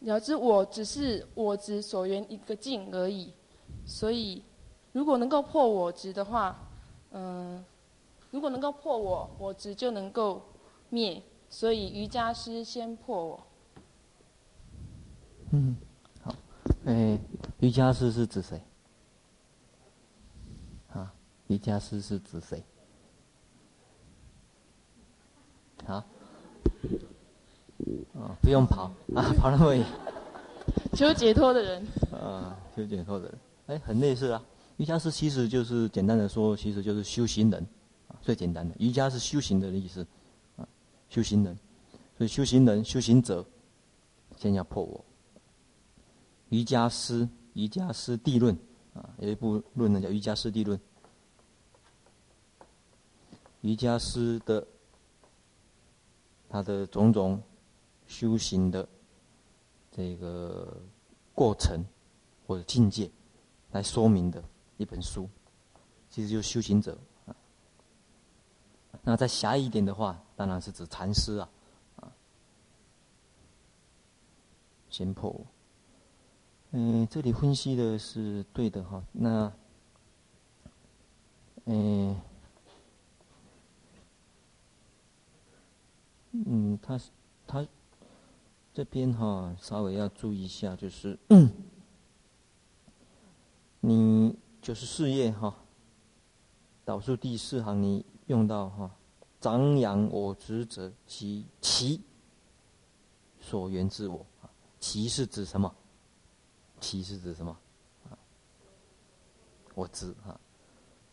[0.00, 3.32] 了知我只是我执所缘一个境而已，
[3.86, 4.42] 所以
[4.90, 6.63] 如果能够破我执的话。
[7.16, 7.64] 嗯，
[8.32, 10.42] 如果能够破我，我执就能够
[10.90, 13.46] 灭，所以瑜伽师先破我。
[15.52, 15.76] 嗯，
[16.24, 16.34] 好，
[16.86, 17.16] 哎，
[17.60, 18.60] 瑜伽师是指谁？
[20.92, 21.14] 啊，
[21.46, 22.60] 瑜伽师是指谁？
[25.86, 26.04] 啊，
[28.42, 29.86] 不用跑啊，跑那么远。
[30.94, 31.86] 求解脱的人。
[32.10, 34.42] 啊，求解脱的人，哎，很类似啊。
[34.76, 37.64] 瑜伽师其实就是简单的说，其实就是修行人，
[38.08, 38.74] 啊，最简单的。
[38.78, 40.06] 瑜伽是修行的意思，
[40.56, 40.66] 啊，
[41.08, 41.56] 修行人。
[42.16, 43.44] 所以修行人、修行者，
[44.36, 45.04] 先要破我。
[46.48, 48.56] 瑜伽师、瑜伽师地论
[48.94, 50.78] 啊，有一部论呢叫《瑜伽师地论》。
[53.62, 54.66] 瑜伽师的
[56.48, 57.42] 他的种种
[58.06, 58.86] 修行的
[59.90, 60.80] 这个
[61.32, 61.82] 过程
[62.46, 63.10] 或者境界
[63.72, 64.44] 来说明的
[64.76, 65.28] 一本书，
[66.10, 66.96] 其实就是修行者。
[69.02, 71.48] 那再狭义一点的话，当然是指禅师啊，
[71.96, 72.12] 啊，
[74.88, 75.44] 先破。
[76.70, 79.04] 嗯，这里分析的是对的哈。
[79.12, 79.52] 那，
[81.66, 82.20] 嗯。
[86.46, 87.00] 嗯，他
[87.46, 87.64] 他
[88.72, 91.16] 这边哈稍微要注意一下，就是
[93.78, 95.54] 你就是事业哈，
[96.86, 98.90] 导数第四行你用到哈，
[99.38, 102.00] 张扬我执者，其其
[103.38, 104.24] 所缘自我，
[104.80, 105.70] 其是指什么？
[106.80, 107.54] 其是指什么？
[109.74, 110.40] 我知哈，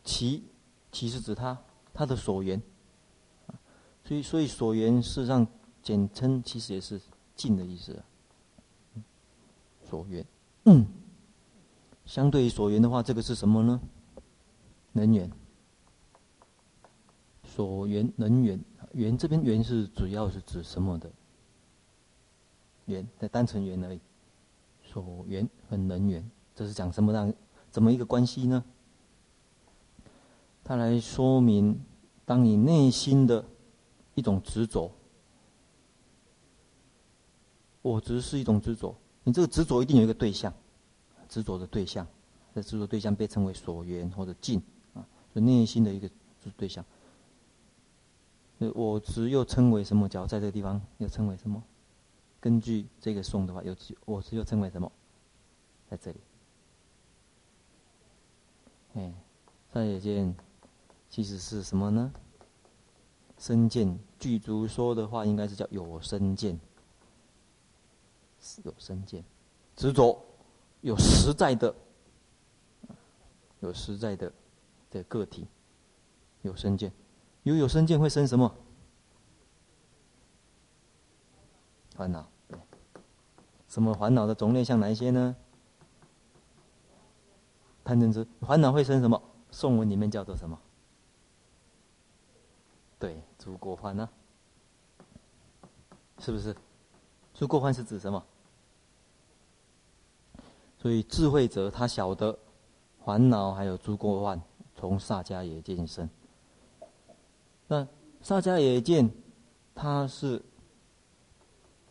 [0.06, 0.46] 其
[0.90, 1.62] 其是指他
[1.94, 2.62] 他的所缘。
[4.06, 5.46] 所以，所以所缘事实上
[5.84, 7.02] 简称其实也是
[7.36, 8.02] 近的意思。
[9.84, 10.26] 所缘，
[10.64, 10.88] 嗯，
[12.12, 13.80] 相对于所缘的话，这个是什么呢？
[14.92, 15.32] 能源。
[17.46, 18.60] 所缘能源，
[18.92, 21.10] 缘这边缘是主要是指什么的？
[22.88, 24.02] 缘在单纯缘而已。
[24.84, 27.34] 所缘和能源，这是讲什么样
[27.70, 28.62] 怎么一个关系呢？
[30.66, 31.82] 它来说明，
[32.26, 33.46] 当你内心的。
[34.14, 34.92] 一种执着，
[37.82, 38.94] 我执是一种执着。
[39.24, 40.54] 你这个执着一定有一个对象，
[41.32, 42.06] 执着的对象，
[42.54, 44.62] 这执着对象被称为所缘或者境
[44.94, 46.10] 啊，就内心的一个
[46.58, 46.84] 对象。
[48.76, 50.10] 我执又称为什么？
[50.10, 51.64] 假如在这个地方又称为什么？
[52.42, 53.74] 根据这个颂的话，有
[54.04, 54.92] 我执又称为什么？
[55.90, 56.20] 在这里，
[58.96, 59.14] 哎，
[59.74, 60.36] 萨耶见
[61.10, 62.12] 其实是什么呢？
[63.38, 66.60] 身见具足说的话，应该是叫有身见，
[68.64, 69.24] 有身见，
[69.76, 70.24] 执着
[70.82, 71.74] 有实在的，
[73.60, 74.32] 有实在的
[74.90, 75.48] 的个体，
[76.42, 76.92] 有身见，
[77.44, 78.56] 有有身见会生什么？
[81.96, 82.28] 烦恼。
[83.68, 85.36] 什么烦恼的种类像哪一些呢？
[87.86, 89.22] 贪嗔痴，烦恼会生什么？
[89.50, 90.60] 宋文里面叫做什么？
[93.00, 94.10] 对，诸过患呢？
[96.20, 96.56] 是不是？
[97.34, 98.26] 诸过患是指什么？
[100.82, 102.36] 所以智慧者他晓得
[103.06, 104.42] 烦恼还有诸过患
[104.76, 106.10] 从萨迦耶见生。
[107.68, 107.88] 那
[108.20, 109.08] 萨迦耶见，
[109.76, 110.42] 他是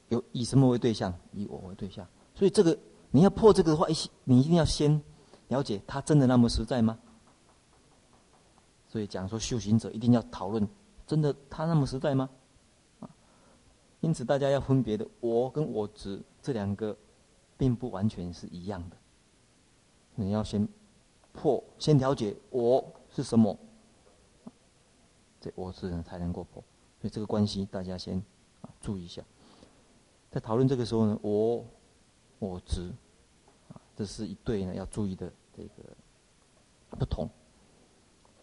[0.08, 1.14] 有以什么为对象？
[1.32, 2.04] 以我为对象。
[2.34, 2.76] 所以这个
[3.12, 3.86] 你要破这个的话，
[4.24, 5.00] 你一定要先
[5.46, 6.98] 了解他真的那么实在吗？
[8.88, 10.68] 所以讲说修行者一定要讨论。
[11.06, 12.28] 真的他那么实在吗？
[14.00, 16.96] 因此大家要分别的，我跟我执这两个，
[17.60, 18.96] 并不完全是一样的。
[20.14, 20.66] 你要先
[21.34, 23.54] 破，先了解我是什么，
[25.38, 26.64] 这我执才能够破。
[26.98, 28.16] 所以这个关系大家先
[28.62, 29.22] 啊注意一下。
[30.30, 31.62] 在讨论这个时候呢，我
[32.38, 32.90] 我执
[33.68, 35.84] 啊，这是一对呢要注意的这个
[36.98, 37.28] 不同。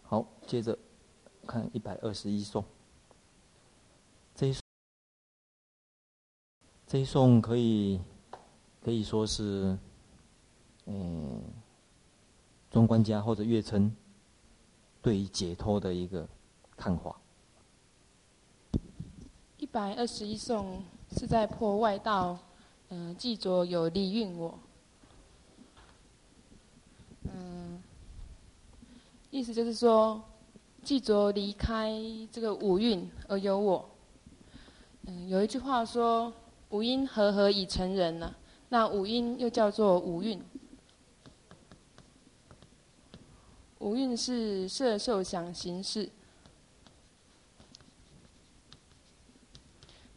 [0.04, 0.78] 好，接着。
[1.46, 2.62] 看一百二十一颂，
[4.34, 4.54] 这一
[6.86, 7.98] 这一颂可以
[8.88, 9.76] 可以说是，
[10.86, 11.42] 嗯，
[12.70, 13.94] 中观家或者月称
[15.02, 16.26] 对于解脱的一个
[16.74, 17.14] 看法。
[19.58, 22.38] 一百二十一颂是在破外道，
[22.88, 24.58] 嗯，记着有利蕴我，
[27.24, 27.82] 嗯，
[29.30, 30.24] 意思就是说。
[30.82, 31.92] 记着离开
[32.32, 33.86] 这个五蕴而有我。
[35.02, 36.32] 嗯，有一句话说
[36.70, 38.34] ：“五阴和合以成人”呢。
[38.68, 40.42] 那五音又叫做五蕴。
[43.78, 46.08] 五蕴是色受想行识。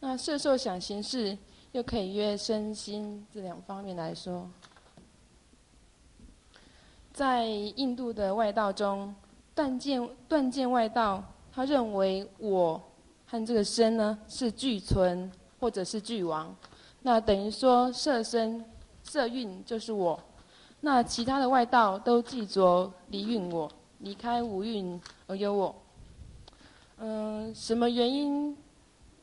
[0.00, 1.38] 那色受想行识
[1.72, 4.50] 又可以约身心这两方面来说，
[7.12, 9.14] 在印度的外道中。
[9.54, 11.22] 断见断见外道，
[11.52, 12.82] 他认为我
[13.26, 15.30] 和这个身呢是俱存
[15.60, 16.56] 或者是俱亡。
[17.02, 18.64] 那等于说色身、
[19.02, 20.18] 色蕴就是我。
[20.80, 25.74] 那其他的外道都记着离蕴我，离开五蕴而有我。
[26.98, 28.56] 嗯，什么原因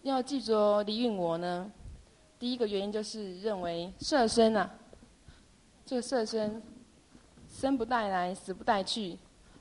[0.03, 1.69] 要记着离蕴我呢？
[2.37, 4.69] 第一个原因就是认为色身啊，
[5.85, 6.61] 这色身
[7.49, 9.17] 生不带来，死不带去，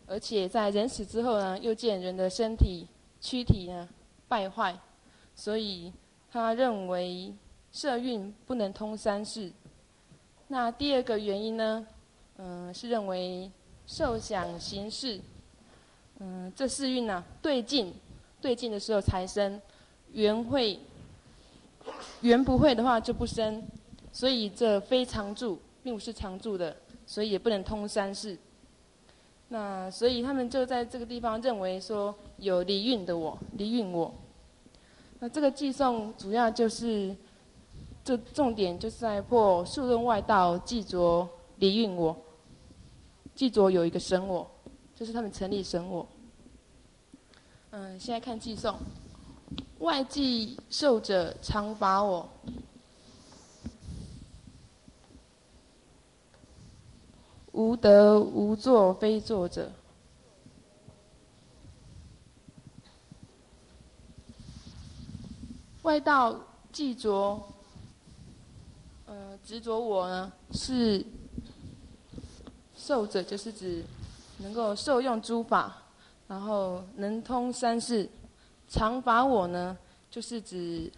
[0.07, 2.87] 而且在人死之后呢，又见人的身体
[3.21, 3.89] 躯体呢
[4.29, 4.79] 败坏，
[5.35, 5.93] 所以
[6.31, 7.35] 他认为
[7.79, 9.53] 色蕴不能通三世。
[10.49, 11.87] 那第二个原因呢，
[12.39, 13.49] 嗯，是认为
[13.87, 15.21] 受想行识，
[16.19, 17.95] 嗯，这四运呢对境
[18.41, 19.63] 对境的时候才生，
[20.13, 20.81] 缘会。
[22.23, 23.63] 缘不会的话就不生，
[24.13, 26.77] 所以这非常住，并不是常住的，
[27.07, 28.37] 所以也不能通三世。
[29.51, 34.13] 那所以他们就在这个地方认为说有离运的我，离运我。
[35.21, 37.15] 那这个寄送主要就是，
[38.09, 42.17] 这重点就是在破数论外道记着离蕴我，
[43.35, 44.51] 记着有一个神我，
[44.95, 46.09] 就是他们成立神我。
[47.69, 48.75] 嗯，现在看寄送。
[49.81, 52.27] 外记受者常法我，
[57.53, 59.71] 无得无作非作者。
[65.83, 66.41] 外道
[66.73, 67.39] 记着，
[69.11, 71.03] 呃，执着我呢，是
[72.77, 73.83] 受者，就是指
[74.41, 75.79] 能够受用诸法，
[76.27, 78.07] 然后能通三世。
[78.69, 79.75] 常法我呢，
[80.11, 80.93] 就是指，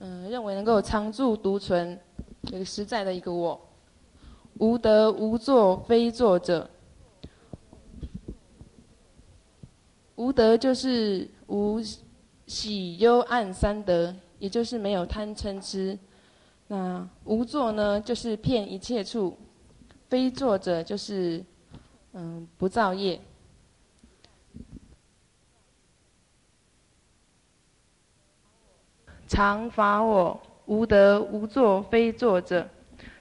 [0.00, 1.98] 嗯，认为能够常住独存，
[2.42, 3.58] 这个实在的一个我。
[4.58, 6.68] 无德无作非作者，
[10.16, 11.80] 无德就是无
[12.46, 15.98] 喜忧暗三德，也就是没有贪嗔痴。
[16.66, 19.36] 那无作呢，就是骗一切处，
[20.08, 21.44] 非作者就是，
[22.12, 23.20] 嗯，不造业。
[29.26, 32.68] 常罚我，无得无作非作者，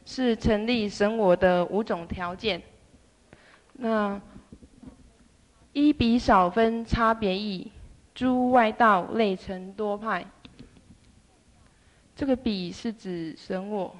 [0.06, 2.62] 是成立神我的五种条件。
[3.74, 4.22] 那
[5.72, 7.72] 一比少分差别异，
[8.14, 10.26] 诸外道类成多派。
[12.24, 13.94] 这个彼是指神我。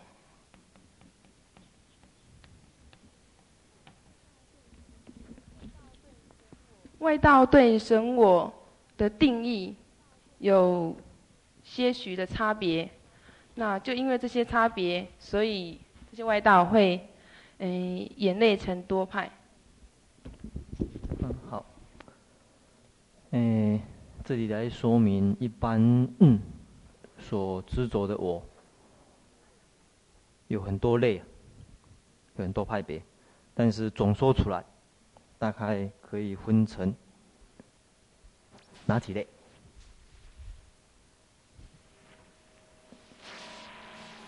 [7.00, 8.54] 外道对神我
[8.96, 9.76] 的定义
[10.38, 10.96] 有。
[11.66, 12.90] 些许的差别，
[13.56, 15.78] 那就因为这些差别，所以
[16.10, 17.06] 这些外道会，
[17.58, 19.30] 嗯，演类成多派。
[21.22, 21.66] 嗯，好。
[23.32, 23.82] 嗯，
[24.24, 26.40] 这里来说明一般嗯
[27.24, 28.44] 所执着的我，
[30.48, 31.16] 有很多类，
[32.36, 33.02] 有很多派别，
[33.56, 34.64] 但是总说出来，
[35.40, 36.94] 大概可以分成
[38.86, 39.26] 哪几类？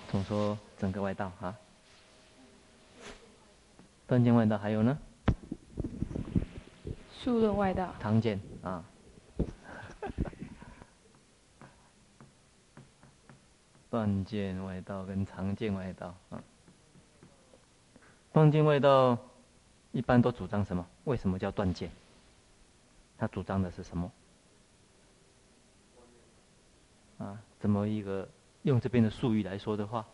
[0.09, 1.53] 总说整个外道啊，
[4.07, 4.97] 断见外道还有呢？
[7.21, 7.93] 数论外道。
[7.99, 8.83] 常见啊。
[13.95, 16.43] 断见外道跟常见外道啊。
[18.33, 19.17] 断见外道
[19.93, 20.85] 一般都主张什么？
[21.05, 21.89] 为什么叫断见？
[23.17, 24.11] 他主张的是什么？
[27.19, 28.27] 啊，怎么一个？
[28.63, 30.05] 用这边的术语来说的话，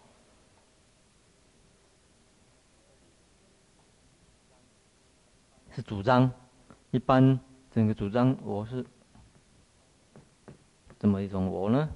[5.72, 6.32] 是主张，
[6.92, 7.40] 一般
[7.72, 8.86] 整个主张我是
[11.00, 11.90] 怎么一种我呢？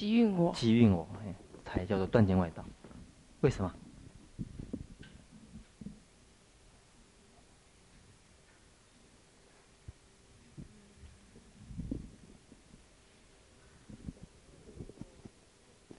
[0.00, 0.50] 即运我。
[0.54, 2.64] 即运我，哎，才叫做断见外道。
[3.42, 3.70] 为什么？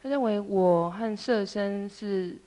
[0.01, 2.41] 他认为我和色身是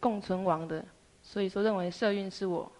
[0.00, 0.82] 共存亡的，
[1.22, 2.72] 所以说认为色蕴是我。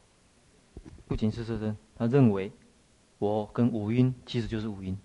[1.06, 2.50] 不仅是色身，他认为
[3.18, 4.96] 我跟五蕴其实就是五蕴，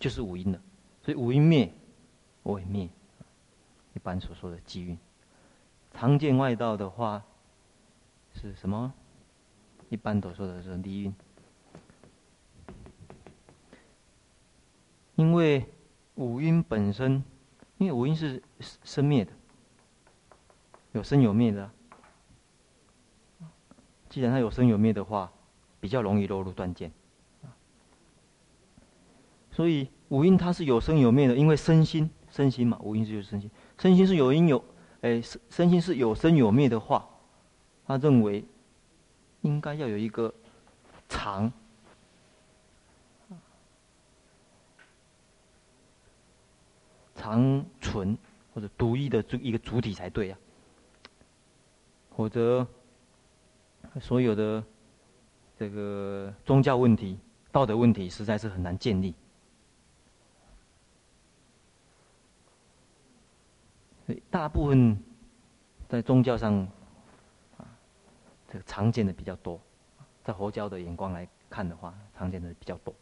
[0.00, 0.60] 就是五蕴的，
[1.04, 1.72] 所以五蕴灭，
[2.46, 2.88] 我也灭。
[3.94, 4.96] 一般所说的即蕴。
[5.92, 7.24] 常见外道的话
[8.34, 8.94] 是什么？
[9.88, 11.14] 一般都说的是离运，
[15.16, 15.66] 因为
[16.14, 17.24] 五蕴本身。
[17.78, 18.42] 因为五蕴是
[18.84, 19.32] 生灭的，
[20.92, 21.70] 有生有灭的。
[24.08, 25.30] 既然它有生有灭的话，
[25.78, 26.90] 比较容易落入断见。
[29.50, 34.62] 所以五蕴它是有生有灭的，因为身心身心嘛，五阴就是身心，身心是有因有，
[35.00, 37.08] 哎，身心是有生有灭的话，
[37.86, 38.44] 他认为
[39.40, 40.32] 应该要有一个
[41.08, 41.50] 常。
[47.18, 48.16] 长存
[48.54, 50.38] 或者独一的主一个主体才对啊，
[52.14, 52.64] 否则
[54.00, 54.62] 所有的
[55.58, 57.18] 这个宗教问题、
[57.50, 59.12] 道德问题实在是很难建立。
[63.88, 63.95] 所以
[64.30, 64.96] 大部分
[65.88, 66.54] 在宗教上
[67.56, 67.66] 啊，
[68.48, 69.60] 这个常见的比较多，
[70.22, 72.94] 在佛教的眼光来看的话，常见的比较多。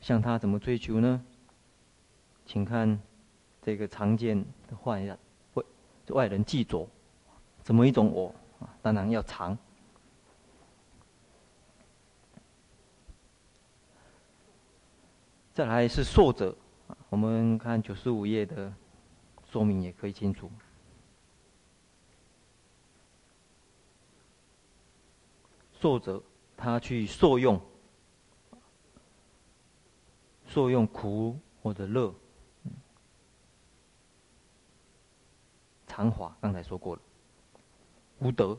[0.00, 1.24] 像他怎么追求呢？
[2.46, 3.00] 请看
[3.60, 5.18] 这个常见的话一下，
[5.54, 5.64] 外
[6.08, 6.88] 外人记着，
[7.62, 8.70] 怎么一种我啊？
[8.80, 9.58] 当然要常。
[15.56, 16.54] 再来是寿者，
[17.08, 18.70] 我们看九十五页的
[19.50, 20.50] 说明也可以清楚。
[25.80, 26.22] 寿者，
[26.58, 27.58] 他去受用。
[30.46, 32.14] 受用苦或者乐，
[35.86, 37.02] 常法刚才说过了，
[38.18, 38.58] 无德，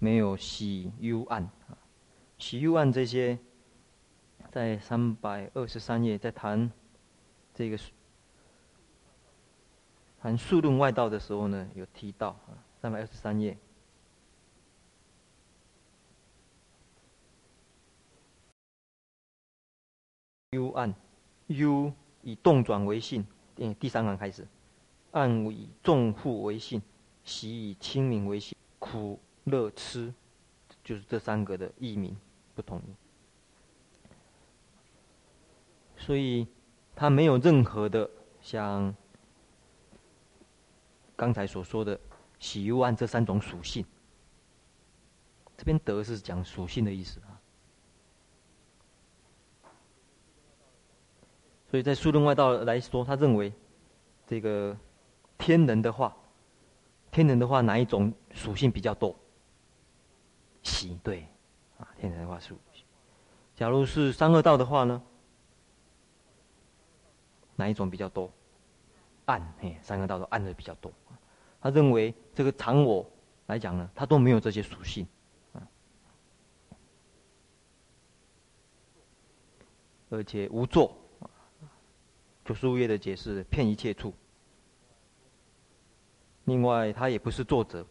[0.00, 1.48] 没有喜忧暗，
[2.38, 3.38] 喜忧暗这些，
[4.56, 6.72] 在三百二十三页在谈
[7.52, 7.78] 这个
[10.18, 13.54] 谈数论外道的时候呢，有提到啊，三百二十三页。
[20.52, 20.94] 幽暗，
[21.48, 21.92] 幽
[22.22, 24.48] 以动转为性，第第三行开始，
[25.10, 26.80] 暗以重负为性，
[27.24, 30.14] 喜以轻明为性，苦乐痴，
[30.82, 32.16] 就是这三个的译名
[32.54, 32.80] 不同。
[35.96, 36.46] 所以，
[36.94, 38.08] 它没有任何的
[38.40, 38.94] 像
[41.16, 41.98] 刚才所说的
[42.38, 43.84] 喜忧暗这三种属性。
[45.56, 47.40] 这边德是讲属性的意思啊。
[51.70, 53.52] 所以在数论外道来说，他认为，
[54.26, 54.76] 这个
[55.38, 56.14] 天人的话，
[57.10, 59.16] 天人的话哪一种属性比较多？
[60.62, 61.26] 喜，对，
[61.78, 62.56] 啊，天人的话属。
[63.54, 65.02] 假如是三恶道的话呢？
[67.56, 68.30] 哪一种比较多？
[69.24, 70.92] 暗，嘿，三个道都暗的比较多。
[71.60, 73.04] 他认为这个常我
[73.46, 75.04] 来讲呢，他都没有这些属性，
[80.08, 80.96] 而且无作。
[82.44, 84.14] 九十五页的解释，遍一切处。
[86.44, 87.84] 另外，他也不是作者，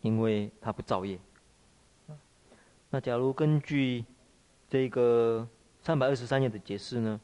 [0.00, 1.20] 因为他不造业。
[2.88, 4.02] 那假如根据
[4.70, 5.46] 这个
[5.86, 7.20] 三百二十三页的解释呢？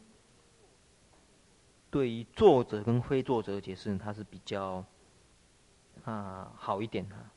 [1.91, 4.85] 对于作者跟非作者的解释，它是比较
[6.05, 7.33] 啊好一点啊。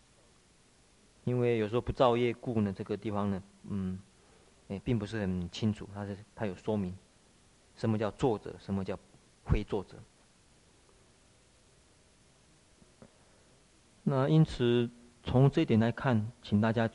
[1.24, 4.00] 因为有时候不造业故呢，这个地方呢，嗯。
[4.68, 6.96] 哎，并不是很清楚，它是它有说明，
[7.76, 8.96] 什么叫作者，什么叫
[9.48, 9.98] 非作者。
[14.04, 14.88] 那因此
[15.24, 16.88] 从这一点来看，请大家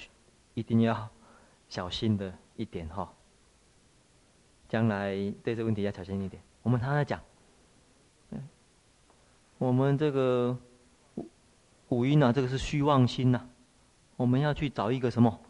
[0.54, 1.10] 一定要
[1.68, 3.12] 小心的一点哈。
[4.70, 6.42] 将来对这个问题要小心一点。
[6.62, 7.20] 我们常常讲，
[9.58, 10.56] 我们这个
[11.88, 13.48] 五阴啊，这个是虚妄心呐、
[14.16, 15.40] 我们要去找一个什么？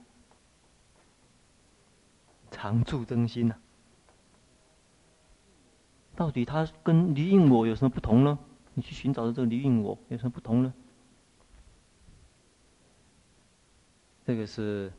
[2.51, 3.57] 常住真心呐、
[6.16, 8.39] 到底它跟离应我有什么不同呢？
[8.75, 10.73] 你去寻找的这个离应我有什么不同呢？
[14.25, 14.93] 这个是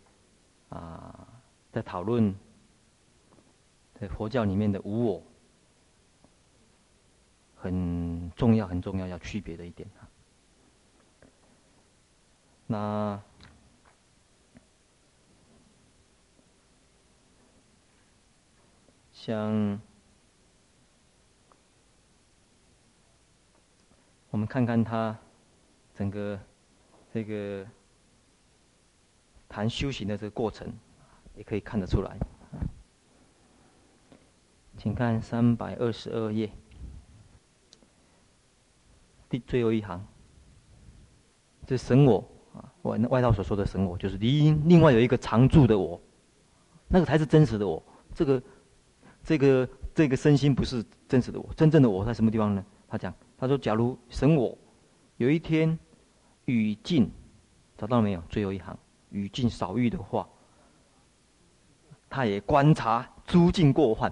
[0.70, 1.28] 啊，
[1.72, 2.36] 在讨论
[4.02, 5.24] 在佛教里面的无我，
[7.56, 10.10] 很重要、很重要要区别的一点啊。
[12.66, 13.22] 那。
[19.14, 19.80] 像
[24.32, 25.16] 我们看看他
[25.94, 26.40] 整个
[27.14, 27.64] 这个
[29.48, 30.74] 谈修行的这个过程，
[31.36, 32.18] 也可以看得出来。
[34.82, 36.52] 请看三百二十二页
[39.30, 40.04] 第最后一行，
[41.68, 46.02] 这神我啊，外外道所说的神我，就是离因另外有一个常住的我，
[46.88, 47.84] 那个才是真实的我，
[48.16, 48.42] 这个。
[49.24, 52.66] 这个这个身心不是真实的我，真正的我在什么地方呢？
[52.88, 54.58] 他讲，他说，假如神我
[55.18, 55.78] 有一天
[56.46, 57.08] 语尽，
[57.78, 58.24] 找到了没有？
[58.30, 58.76] 最后一行，
[59.12, 60.28] 语尽少欲的话，
[62.10, 64.12] 他也观察诸境过患。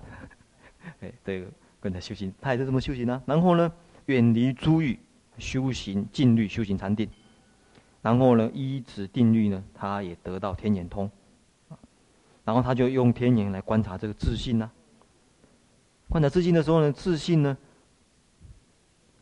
[1.01, 1.47] 哎，这个
[1.79, 3.21] 跟他修行，他也是这么修行啊。
[3.25, 3.71] 然后呢，
[4.07, 4.97] 远离诸欲，
[5.37, 7.07] 修行禁律，修行禅定。
[8.01, 11.09] 然后呢，依止定律呢，他也得到天眼通。
[12.45, 14.71] 然后他就用天眼来观察这个自信呐、啊。
[16.09, 17.55] 观察自信的时候呢，自信呢，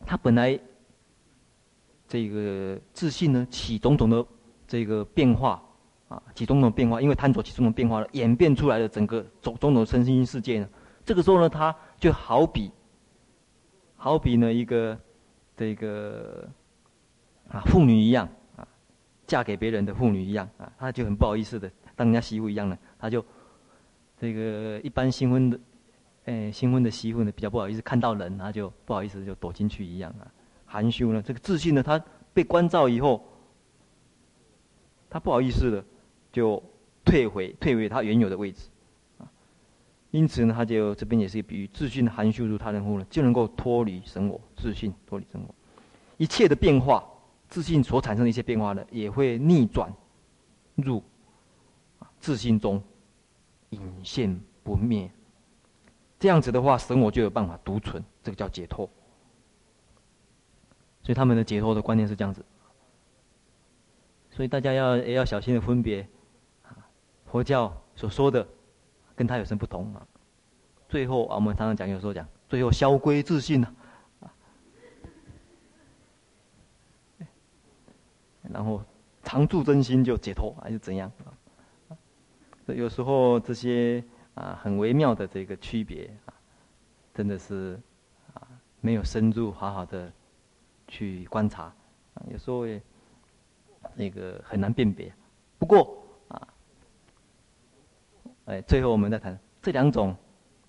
[0.06, 0.58] 他本来
[2.06, 4.24] 这个自信呢起种种的
[4.66, 5.62] 这个变化
[6.08, 10.68] 啊，起种种变化，因为贪着起种种变化了，演变出来的整个种种种身心世界呢，
[11.08, 12.70] 这个时候呢，他就好比，
[13.96, 14.94] 好比呢一个
[15.56, 16.46] 这个
[17.48, 18.68] 啊妇女一样啊，
[19.26, 23.24] 嫁给别人的妇女一样啊，他就很不好意思的当人家媳妇一样呢，他就
[24.18, 25.58] 这个一般新婚的。
[26.26, 30.28] 哎，新婚的媳妇呢，比较不好意思看到人，他就不好意思就躲进去一样啊，
[30.66, 31.22] 含羞呢。
[31.22, 31.98] 这个自信呢，他
[32.34, 33.26] 被关照以后，
[35.08, 35.82] 他不好意思的
[36.30, 36.62] 就
[37.02, 38.68] 退回退回他原有的位置。
[40.10, 45.54] 因此呢，他就这边也是一个比喻，自信含羞如他人乎呢，就能够脱离神我，自信脱离神我，
[46.16, 47.04] 一切的变化，
[47.48, 49.92] 自信所产生的一些变化呢，也会逆转
[50.76, 51.02] 入
[52.20, 52.82] 自信中，
[53.70, 55.10] 隐现不灭。
[56.18, 58.88] 这样子的话，神我就有办法独存，这个叫解脱。
[61.02, 62.44] 所以他们的解脱的观念是这样子。
[64.30, 66.08] 所以大家要也要小心的分别，
[67.26, 68.46] 佛教所说的
[69.18, 70.06] 跟他有什么不同啊？
[70.88, 73.74] 最后啊，我们常常讲，有时候讲，最后消归自信了，
[74.20, 74.32] 啊，
[78.52, 78.80] 然后
[79.24, 81.98] 常住真心就解脱还是怎样啊？
[82.66, 84.02] 有时候这些。
[84.34, 86.30] 啊，很微妙的这个区别啊，
[87.12, 87.76] 真的是
[88.34, 88.46] 啊，
[88.80, 90.12] 没有深入好好的
[90.86, 91.64] 去观察，
[92.14, 92.80] 啊，有时候也
[93.96, 95.12] 那个很难辨别。
[95.58, 95.97] 不过，
[98.48, 100.16] 哎，最后我们再谈这两种，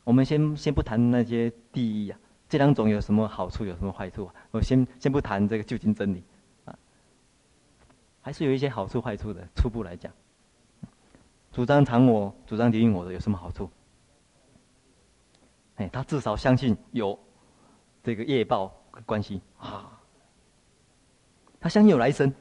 [0.03, 2.19] 我们先先不谈那些第一啊，
[2.49, 4.25] 这两种有什么好处，有什么坏处？
[4.25, 6.21] 啊我先先不谈这个究竟真理
[6.65, 6.77] 啊，
[8.21, 10.11] 还是有一些好处坏处的，初步来讲。
[11.53, 13.69] 主张常我，主张离我的有什么好处？
[15.77, 17.17] 哎，他至少相信有
[18.03, 18.75] 这个业报
[19.05, 19.97] 关系啊，
[21.61, 22.33] 他相信有来生，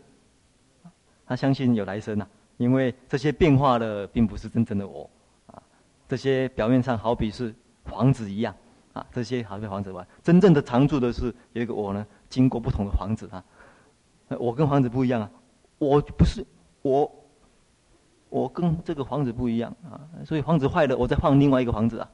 [1.24, 5.08] 他相信有来生呐、啊，因为这些变化的并不是真正的我，
[6.08, 7.54] 这些表面上好比是
[7.84, 8.52] 房子一样
[8.94, 13.44] 啊，这些好比房子吧，真正的常住的是有一个我呢，经过不同的房子啊，
[14.40, 15.30] 我跟房子不一样啊，
[15.78, 16.44] 我不是
[16.82, 17.14] 我。
[18.30, 22.10] 我跟这个房子不一样啊，所以房子坏了，我再换另外一个房子啊，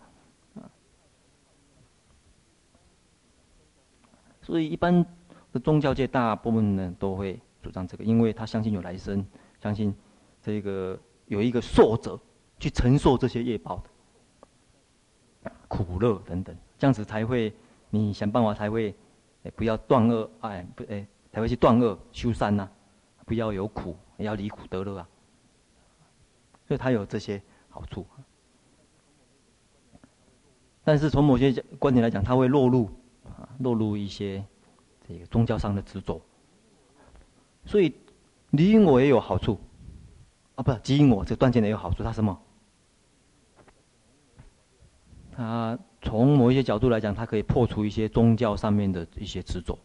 [4.40, 5.04] 所以一般
[5.52, 9.26] 的宗教界大部分人都会主张这个，因为他相信有来生，
[9.60, 9.92] 相信
[10.40, 12.16] 这个有一个受者
[12.58, 13.82] 去承受这些业报
[15.42, 17.52] 的苦乐等等，这样子才会
[17.90, 18.94] 你想办法才会，
[19.42, 22.68] 哎，不要断恶，哎不哎才会去断恶修善呐、
[23.26, 25.08] 不要有苦，也要离苦得乐啊。
[26.66, 28.06] 所以它有这些好处，
[30.82, 32.88] 但是从某些观点来讲，它会落入
[33.24, 34.42] 啊，落入一些
[35.06, 36.20] 这个宗教上的执着。
[37.66, 37.92] 所以
[38.50, 39.58] 离我也有好处，
[40.56, 42.02] 啊，不，即因我这断见的也有好处。
[42.02, 42.40] 它什么？
[45.32, 49.78] 它从某一些角度来讲，它可以破除一些宗教上面的一些执着。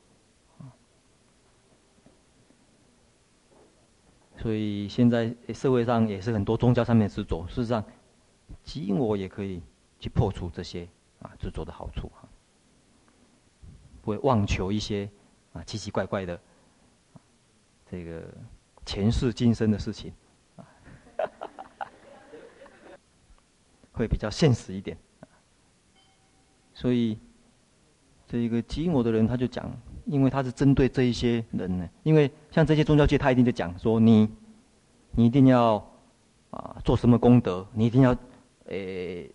[4.37, 7.83] 所以现在社会上也是很多宗教上面的执着，事实上，
[8.63, 9.61] 即因我也可以
[9.99, 10.87] 去破除这些
[11.19, 12.29] 啊执着的好处哈，
[14.01, 15.09] 不会妄求一些
[15.51, 16.39] 啊奇奇怪怪的
[17.91, 18.23] 这个
[18.85, 20.13] 前世今生的事情，
[20.55, 20.63] 啊，
[23.99, 24.97] 会比较现实一点。
[26.73, 27.19] 所以
[28.27, 29.71] 这一个即因我的人他就讲。
[30.05, 34.27] 因为他是针对这一些人呢，因为像这些宗教界，他一定就讲说你，
[35.11, 35.75] 你一定要
[36.49, 38.15] 啊做什么功德，你一定要
[38.65, 39.29] 诶、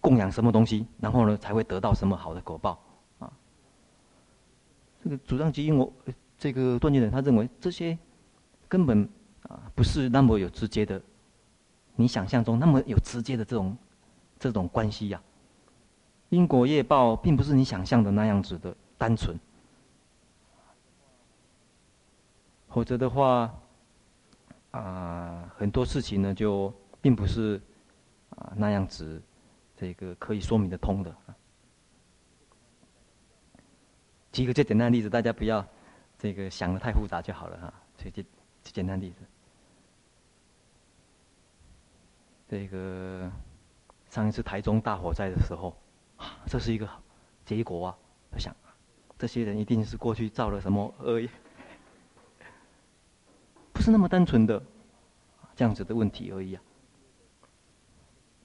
[0.00, 2.82] 供养什么东西，然后呢才会得到什么好的果报
[3.18, 3.30] 啊。
[5.04, 5.92] 这个主张即因我
[6.38, 7.98] 这个断见人，他认为这些
[8.66, 9.06] 根本
[9.42, 10.98] 啊不是那么有直接的，
[11.94, 13.76] 你想象中那么有直接的这种
[14.38, 15.22] 这种关系呀
[16.28, 19.38] 因果业报并不是你想象的那样子的单纯。
[22.68, 23.54] 否则的话
[24.72, 27.60] 啊很多事情呢就并不是
[28.30, 29.22] 啊那样子
[29.76, 31.14] 这个可以说明得通的。
[34.32, 35.64] 举个最简单的例子大家不要
[36.18, 38.24] 这个想的太复杂就好了啊举最
[38.72, 39.22] 简单例子。
[42.48, 43.30] 这个
[44.16, 45.76] 上一次台中大火灾的时候，
[46.48, 46.88] 这是一个
[47.44, 47.98] 结果啊！
[48.32, 48.56] 我想，
[49.18, 51.28] 这些人一定是过去造了什么恶业，
[53.74, 54.62] 不是那么单纯的
[55.54, 56.62] 这样子的问题而已啊！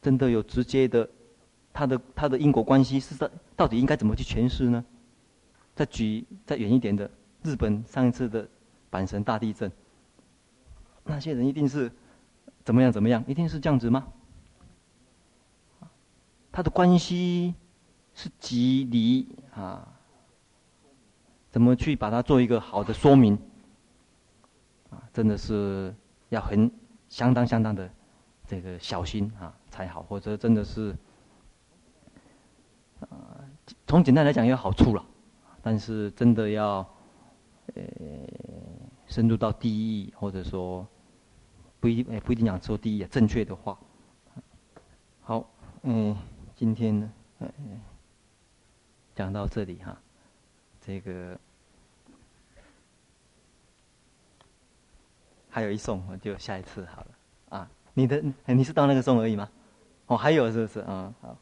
[0.01, 1.09] 真的有直接的，
[1.71, 4.83] 他的他的因果关系是在到底应该怎么去诠释呢？
[5.73, 7.09] 再举再远一点的，
[7.43, 8.45] 日本上一次的
[8.91, 9.71] 阪神大地震，
[11.05, 11.89] 那些人一定是
[12.65, 13.23] 怎么样怎么样？
[13.25, 14.05] 一定是这样子吗？
[16.51, 17.55] 他的关系
[18.13, 19.87] 是极离啊？
[21.49, 23.37] 怎么去把它做一个好的说明？
[24.89, 25.93] 啊，真的是
[26.29, 26.69] 要很
[27.07, 27.89] 相当相当的
[28.45, 30.95] 这个小心啊才好，或者真的是
[33.01, 33.39] 啊，
[33.87, 35.05] 从简单来讲有好处了，
[35.61, 36.85] 但是真的要
[37.75, 37.83] 呃
[39.07, 40.85] 深入到第一，或者说
[41.79, 43.79] 不一定不一定讲说第一正确的话。
[45.21, 45.49] 好，
[45.83, 46.15] 嗯。
[46.61, 47.49] 今天呢，嗯，
[49.15, 49.97] 讲到这里哈，
[50.79, 51.35] 这个
[55.49, 57.07] 还有一送，我就下一次好了
[57.49, 57.67] 啊。
[57.95, 59.49] 你的你是到那个送而已吗？
[60.05, 60.85] 哦，还有是不是？
[60.87, 61.35] 嗯，好。